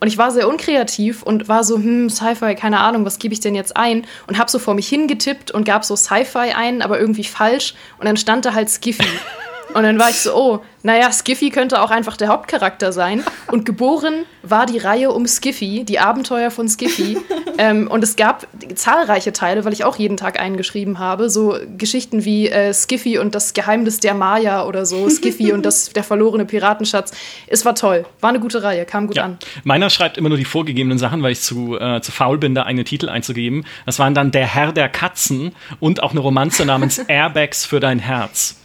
[0.00, 3.40] Und ich war sehr unkreativ und war so, hm, Sci-Fi, keine Ahnung, was gebe ich
[3.40, 4.04] denn jetzt ein?
[4.26, 7.74] Und habe so vor mich hingetippt und gab so Sci-Fi ein, aber irgendwie falsch.
[7.98, 9.04] Und dann stand da halt Skiffy.
[9.74, 13.22] Und dann war ich so, oh, naja, Skiffy könnte auch einfach der Hauptcharakter sein.
[13.48, 17.18] Und geboren war die Reihe um Skiffy, die Abenteuer von Skiffy.
[17.58, 21.30] ähm, und es gab zahlreiche Teile, weil ich auch jeden Tag einen geschrieben habe.
[21.30, 25.90] So Geschichten wie äh, Skiffy und das Geheimnis der Maya oder so, Skiffy und das,
[25.90, 27.12] der verlorene Piratenschatz.
[27.46, 29.24] Es war toll, war eine gute Reihe, kam gut ja.
[29.24, 29.38] an.
[29.64, 32.64] Meiner schreibt immer nur die vorgegebenen Sachen, weil ich zu, äh, zu faul bin, da
[32.64, 33.64] eigene Titel einzugeben.
[33.86, 38.00] Das waren dann Der Herr der Katzen und auch eine Romanze namens Airbags für dein
[38.00, 38.56] Herz.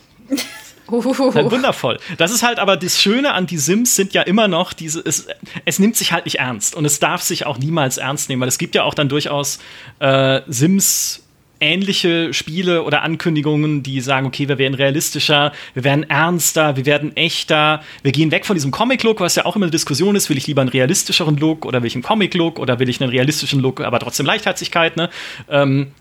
[0.89, 1.33] Uhuhu.
[1.51, 1.99] wundervoll.
[2.17, 5.27] Das ist halt aber das Schöne an die Sims sind ja immer noch diese, es,
[5.65, 8.47] es, nimmt sich halt nicht ernst und es darf sich auch niemals ernst nehmen, weil
[8.47, 9.59] es gibt ja auch dann durchaus
[9.99, 11.23] äh, Sims
[11.59, 17.15] ähnliche Spiele oder Ankündigungen, die sagen, okay, wir werden realistischer, wir werden ernster, wir werden
[17.15, 20.38] echter, wir gehen weg von diesem Comic-Look, was ja auch immer eine Diskussion ist, will
[20.38, 23.59] ich lieber einen realistischeren Look oder will ich einen Comic-Look oder will ich einen realistischen
[23.59, 25.09] Look, aber trotzdem Leichtherzigkeit, ne?
[25.49, 25.91] Ähm,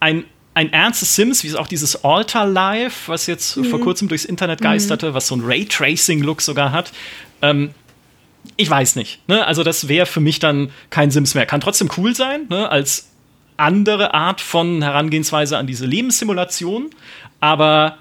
[0.00, 0.24] ein
[0.56, 3.66] ein ernstes Sims, wie es auch dieses Alter Life, was jetzt mhm.
[3.66, 5.14] vor kurzem durchs Internet geisterte, mhm.
[5.14, 6.92] was so ein Raytracing-Look sogar hat.
[7.42, 7.72] Ähm,
[8.56, 9.20] ich weiß nicht.
[9.28, 9.46] Ne?
[9.46, 11.44] Also, das wäre für mich dann kein Sims mehr.
[11.44, 12.70] Kann trotzdem cool sein, ne?
[12.70, 13.10] als
[13.58, 16.88] andere Art von Herangehensweise an diese Lebenssimulation.
[17.40, 17.98] Aber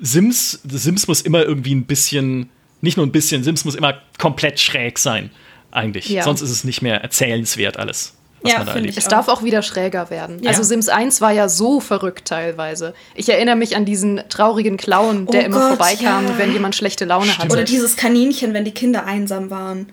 [0.00, 2.48] Sims, Sims muss immer irgendwie ein bisschen,
[2.80, 5.28] nicht nur ein bisschen, Sims muss immer komplett schräg sein,
[5.70, 6.08] eigentlich.
[6.08, 6.22] Ja.
[6.22, 8.16] Sonst ist es nicht mehr erzählenswert alles.
[8.42, 8.96] Was ja, man da erlebt.
[8.96, 10.42] Es darf auch wieder schräger werden.
[10.42, 10.50] Ja.
[10.50, 12.94] Also Sims 1 war ja so verrückt teilweise.
[13.14, 16.38] Ich erinnere mich an diesen traurigen Clown, der oh immer Gott, vorbeikam, ja.
[16.38, 17.38] wenn jemand schlechte Laune Stimmt.
[17.44, 17.52] hatte.
[17.52, 19.92] Oder dieses Kaninchen, wenn die Kinder einsam waren.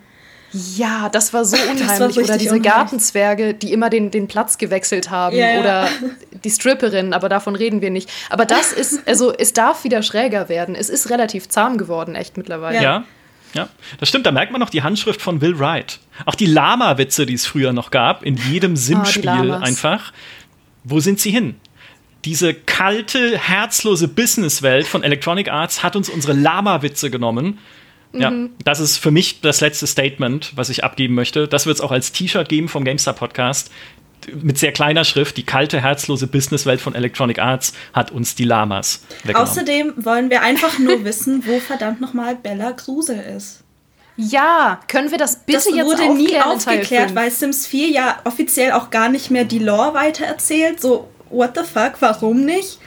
[0.54, 2.18] Ja, das war so unheimlich.
[2.18, 2.64] War Oder diese unheimlich.
[2.64, 5.36] Gartenzwerge, die immer den, den Platz gewechselt haben.
[5.36, 5.90] Ja, Oder
[6.44, 8.10] die Stripperin, aber davon reden wir nicht.
[8.30, 10.74] Aber das ist, also es darf wieder schräger werden.
[10.76, 12.82] Es ist relativ zahm geworden, echt mittlerweile.
[12.82, 13.06] Ja.
[13.58, 16.00] Ja, das stimmt, da merkt man noch die Handschrift von Will Wright.
[16.26, 20.14] Auch die Lama-Witze, die es früher noch gab, in jedem ah, Sim-Spiel oh, einfach.
[20.84, 21.56] Wo sind sie hin?
[22.24, 27.60] Diese kalte, herzlose Businesswelt von Electronic Arts hat uns unsere Lama-Witze genommen.
[28.14, 28.52] Ja, mhm.
[28.64, 31.48] das ist für mich das letzte Statement, was ich abgeben möchte.
[31.48, 33.72] Das wird es auch als T-Shirt geben vom GameStar Podcast
[34.34, 39.02] mit sehr kleiner Schrift, die kalte, herzlose Businesswelt von Electronic Arts hat uns die Lamas
[39.24, 39.50] weggenommen.
[39.50, 43.64] Außerdem wollen wir einfach nur wissen, wo verdammt nochmal Bella Grusel ist.
[44.18, 46.00] Ja, können wir das bitte das jetzt aufklären?
[46.00, 49.94] Das wurde nie aufgeklärt, weil Sims 4 ja offiziell auch gar nicht mehr die Lore
[49.94, 50.82] weitererzählt.
[50.82, 52.80] So, what the fuck, warum nicht?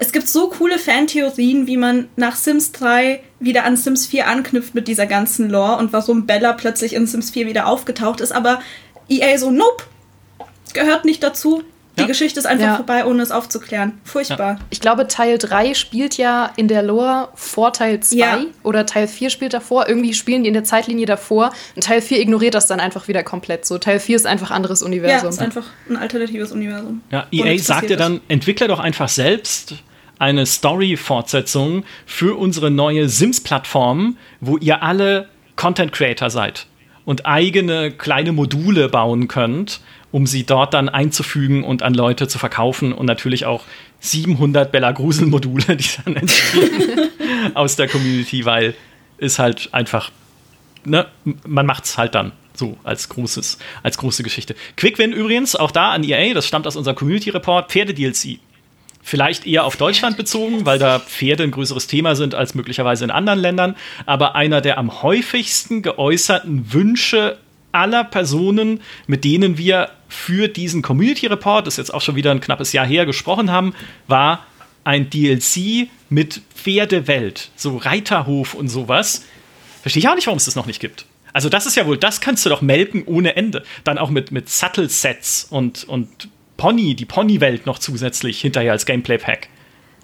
[0.00, 4.76] Es gibt so coole Fantheorien, wie man nach Sims 3 wieder an Sims 4 anknüpft
[4.76, 8.30] mit dieser ganzen Lore und warum Bella plötzlich in Sims 4 wieder aufgetaucht ist.
[8.30, 8.60] Aber
[9.08, 9.84] EA so, nope,
[10.74, 11.62] gehört nicht dazu.
[11.98, 12.06] Die ja.
[12.06, 12.76] Geschichte ist einfach ja.
[12.76, 14.00] vorbei, ohne es aufzuklären.
[14.04, 14.52] Furchtbar.
[14.52, 14.58] Ja.
[14.70, 19.30] Ich glaube, Teil 3 spielt ja in der Lore vor Teil 2 oder Teil 4
[19.30, 19.88] spielt davor.
[19.88, 23.24] Irgendwie spielen die in der Zeitlinie davor und Teil 4 ignoriert das dann einfach wieder
[23.24, 23.66] komplett.
[23.66, 25.24] So, Teil 4 ist einfach anderes Universum.
[25.24, 27.02] Ja, ist einfach ein alternatives Universum.
[27.10, 29.74] Ja, EA sagt ja dann, entwickle doch einfach selbst
[30.20, 36.66] eine Story-Fortsetzung für unsere neue Sims-Plattform, wo ihr alle Content Creator seid
[37.04, 42.38] und eigene kleine Module bauen könnt um sie dort dann einzufügen und an Leute zu
[42.38, 43.64] verkaufen und natürlich auch
[44.00, 47.10] 700 Bella Grusel Module, die dann entstehen
[47.54, 48.74] aus der Community, weil
[49.18, 50.10] ist halt einfach,
[50.84, 51.06] ne,
[51.44, 54.54] man macht's halt dann so als großes, als große Geschichte.
[54.76, 58.38] Quickwin übrigens, auch da an EA, das stammt aus unserem Community Report, Pferde-DLC.
[59.00, 63.10] Vielleicht eher auf Deutschland bezogen, weil da Pferde ein größeres Thema sind als möglicherweise in
[63.10, 63.76] anderen Ländern.
[64.06, 67.38] Aber einer der am häufigsten geäußerten Wünsche
[67.72, 72.30] aller Personen, mit denen wir für diesen Community Report, das ist jetzt auch schon wieder
[72.30, 73.74] ein knappes Jahr her, gesprochen haben,
[74.06, 74.46] war
[74.84, 79.24] ein DLC mit Pferdewelt, so Reiterhof und sowas.
[79.82, 81.04] Verstehe ich auch nicht, warum es das noch nicht gibt.
[81.34, 83.62] Also, das ist ja wohl, das kannst du doch melken ohne Ende.
[83.84, 89.48] Dann auch mit, mit Subtle-Sets und, und Pony, die Pony-Welt noch zusätzlich hinterher als Gameplay-Pack.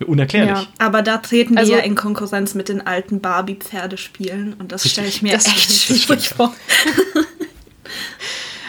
[0.07, 0.59] Unerklärlich.
[0.59, 4.89] Ja, aber da treten also, wir ja in Konkurrenz mit den alten Barbie-Pferdespielen und das
[4.89, 6.55] stelle ich mir echt schwierig vor.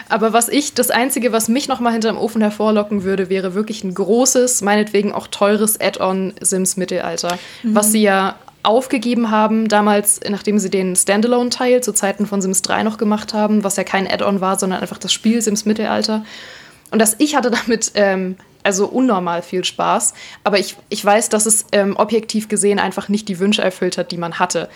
[0.08, 3.82] Aber was ich, das Einzige, was mich noch mal hinterm Ofen hervorlocken würde, wäre wirklich
[3.82, 7.74] ein großes, meinetwegen auch teures Add-on Sims Mittelalter, mhm.
[7.74, 12.82] was sie ja aufgegeben haben, damals, nachdem sie den Standalone-Teil zu Zeiten von Sims 3
[12.82, 16.24] noch gemacht haben, was ja kein Add-on war, sondern einfach das Spiel Sims Mittelalter.
[16.90, 21.46] Und dass ich hatte damit ähm, also unnormal viel Spaß, aber ich, ich weiß, dass
[21.46, 24.68] es ähm, objektiv gesehen einfach nicht die Wünsche erfüllt hat, die man hatte.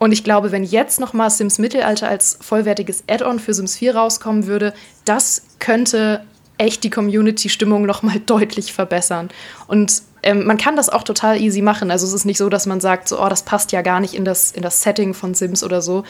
[0.00, 4.46] Und ich glaube, wenn jetzt nochmal Sims Mittelalter als vollwertiges Add-on für Sims 4 rauskommen
[4.46, 4.72] würde,
[5.04, 6.24] das könnte
[6.56, 9.28] echt die Community-Stimmung nochmal deutlich verbessern.
[9.66, 11.90] Und ähm, man kann das auch total easy machen.
[11.90, 14.14] Also es ist nicht so, dass man sagt, so, oh, das passt ja gar nicht
[14.14, 16.04] in das, in das Setting von Sims oder so.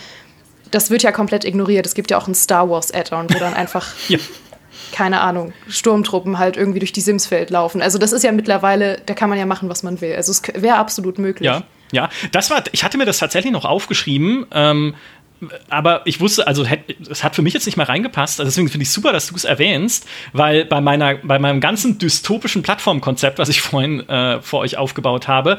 [0.71, 1.85] Das wird ja komplett ignoriert.
[1.85, 4.19] Es gibt ja auch ein Star Wars Add-on, wo dann einfach, ja.
[4.93, 7.83] keine Ahnung, Sturmtruppen halt irgendwie durch die Sims-Welt laufen.
[7.83, 10.15] Also das ist ja mittlerweile, da kann man ja machen, was man will.
[10.15, 11.47] Also es wäre absolut möglich.
[11.47, 11.65] Ja.
[11.93, 14.95] Ja, das war, ich hatte mir das tatsächlich noch aufgeschrieben, ähm,
[15.69, 16.67] aber ich wusste, also
[17.09, 18.41] es hat für mich jetzt nicht mal reingepasst.
[18.41, 21.99] Also deswegen finde ich super, dass du es erwähnst, weil bei meiner, bei meinem ganzen
[21.99, 25.59] dystopischen Plattformkonzept, was ich vorhin äh, vor euch aufgebaut habe,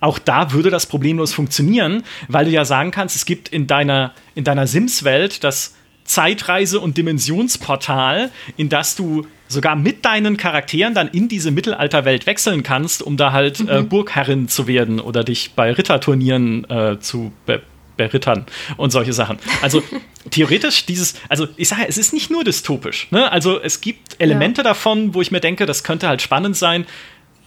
[0.00, 4.14] auch da würde das problemlos funktionieren, weil du ja sagen kannst, es gibt in deiner,
[4.34, 5.74] in deiner Sims-Welt das
[6.10, 12.64] Zeitreise- und Dimensionsportal, in das du sogar mit deinen Charakteren dann in diese Mittelalterwelt wechseln
[12.64, 13.68] kannst, um da halt äh, mhm.
[13.68, 17.62] äh, Burgherrin zu werden oder dich bei Ritterturnieren äh, zu be
[17.96, 18.46] berittern
[18.78, 19.38] und solche Sachen.
[19.60, 19.82] Also
[20.30, 23.08] theoretisch dieses, also ich sage, es ist nicht nur dystopisch.
[23.10, 23.30] Ne?
[23.30, 24.68] Also es gibt Elemente ja.
[24.68, 26.86] davon, wo ich mir denke, das könnte halt spannend sein,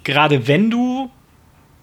[0.04, 1.10] gerade wenn du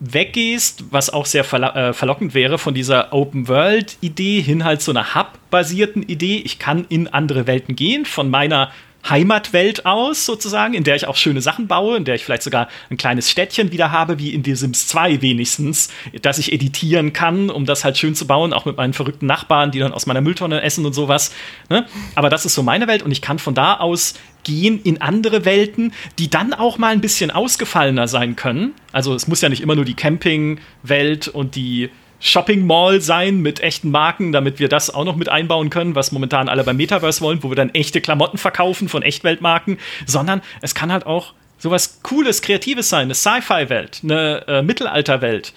[0.01, 5.15] weggehst, was auch sehr verlo äh, verlockend wäre von dieser Open-World-Idee hin halt zu einer
[5.15, 6.43] Hub-basierten Idee.
[6.45, 8.73] Ich kann in andere Welten gehen, von meiner
[9.09, 12.69] Heimatwelt aus, sozusagen, in der ich auch schöne Sachen baue, in der ich vielleicht sogar
[12.91, 15.91] ein kleines Städtchen wieder habe, wie in The Sims 2 wenigstens,
[16.23, 19.71] das ich editieren kann, um das halt schön zu bauen, auch mit meinen verrückten Nachbarn,
[19.71, 21.33] die dann aus meiner Mülltonne essen und sowas.
[21.69, 21.87] Ne?
[22.15, 25.45] Aber das ist so meine Welt und ich kann von da aus gehen in andere
[25.45, 28.73] Welten, die dann auch mal ein bisschen ausgefallener sein können.
[28.93, 31.91] Also es muss ja nicht immer nur die Campingwelt und die
[32.21, 36.13] Shopping Mall sein mit echten Marken, damit wir das auch noch mit einbauen können, was
[36.13, 40.75] momentan alle beim Metaverse wollen, wo wir dann echte Klamotten verkaufen von Echtweltmarken, sondern es
[40.75, 45.53] kann halt auch sowas Cooles, Kreatives sein, eine Sci-Fi-Welt, eine äh, Mittelalter-Welt.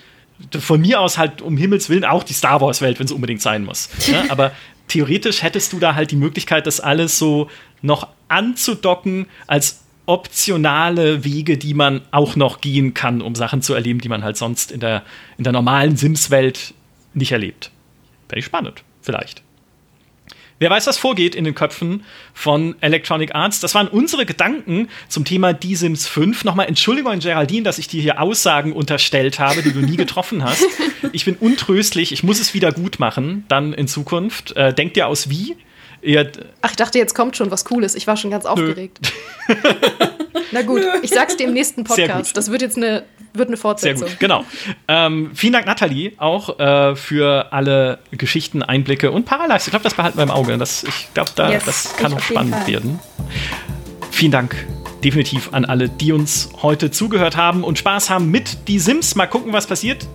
[0.59, 3.63] Von mir aus halt um Himmels Willen auch die Star Wars-Welt, wenn es unbedingt sein
[3.65, 3.89] muss.
[4.07, 4.25] Ne?
[4.29, 4.51] Aber
[4.87, 7.49] theoretisch hättest du da halt die Möglichkeit, das alles so
[7.81, 13.99] noch anzudocken als optionale Wege, die man auch noch gehen kann, um Sachen zu erleben,
[13.99, 15.03] die man halt sonst in der,
[15.37, 16.73] in der normalen Sims-Welt
[17.13, 17.71] nicht erlebt.
[18.29, 19.43] Wäre ich spannend, vielleicht.
[20.59, 23.59] Wer weiß, was vorgeht in den Köpfen von Electronic Arts.
[23.59, 26.45] Das waren unsere Gedanken zum Thema Die Sims 5.
[26.45, 30.43] Nochmal Entschuldigung an Geraldine, dass ich dir hier Aussagen unterstellt habe, die du nie getroffen
[30.43, 30.65] hast.
[31.11, 32.13] Ich bin untröstlich.
[32.13, 34.55] Ich muss es wieder gut machen, dann in Zukunft.
[34.55, 35.57] Äh, denk dir aus wie?
[36.03, 36.31] Ihr
[36.61, 37.95] Ach, ich dachte, jetzt kommt schon was Cooles.
[37.95, 38.99] Ich war schon ganz aufgeregt.
[40.51, 42.37] Na gut, ich sag's dir im nächsten Podcast.
[42.37, 43.03] Das wird jetzt eine,
[43.33, 44.07] wird eine Fortsetzung.
[44.07, 44.45] Sehr gut, genau.
[44.87, 49.65] Ähm, vielen Dank, Nathalie, auch äh, für alle Geschichten, Einblicke und Parallax.
[49.65, 50.57] Ich glaube, das behalten wir im Auge.
[50.57, 52.99] Das, ich glaube, da, yes, das kann noch spannend werden.
[54.11, 54.55] Vielen Dank
[55.03, 59.15] definitiv an alle, die uns heute zugehört haben und Spaß haben mit Die Sims.
[59.15, 60.07] Mal gucken, was passiert.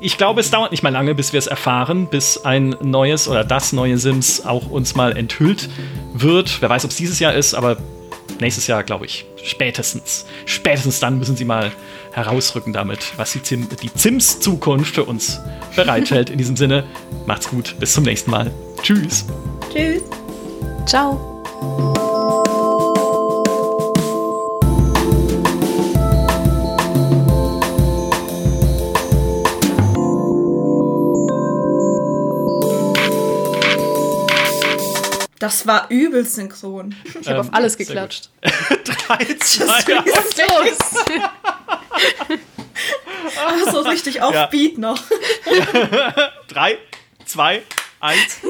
[0.00, 3.44] Ich glaube, es dauert nicht mal lange, bis wir es erfahren, bis ein neues oder
[3.44, 5.68] das neue Sims auch uns mal enthüllt
[6.14, 6.60] wird.
[6.60, 7.76] Wer weiß, ob es dieses Jahr ist, aber
[8.40, 10.26] nächstes Jahr, glaube ich, spätestens.
[10.44, 11.72] Spätestens dann müssen sie mal
[12.12, 15.40] herausrücken damit, was die, Zim die Zims Zukunft für uns
[15.74, 16.30] bereithält.
[16.30, 16.84] In diesem Sinne,
[17.26, 18.50] macht's gut, bis zum nächsten Mal.
[18.82, 19.26] Tschüss.
[19.72, 20.02] Tschüss.
[20.86, 22.04] Ciao.
[35.46, 36.96] Das war übel synchron.
[37.04, 38.30] Ich habe ähm, auf alles geklatscht.
[38.42, 40.78] 3, 2, 1.
[43.38, 44.46] Ach so richtig auf ja.
[44.46, 45.00] Beat noch.
[46.48, 46.78] 3,
[47.26, 47.62] 2,
[48.00, 48.40] 1.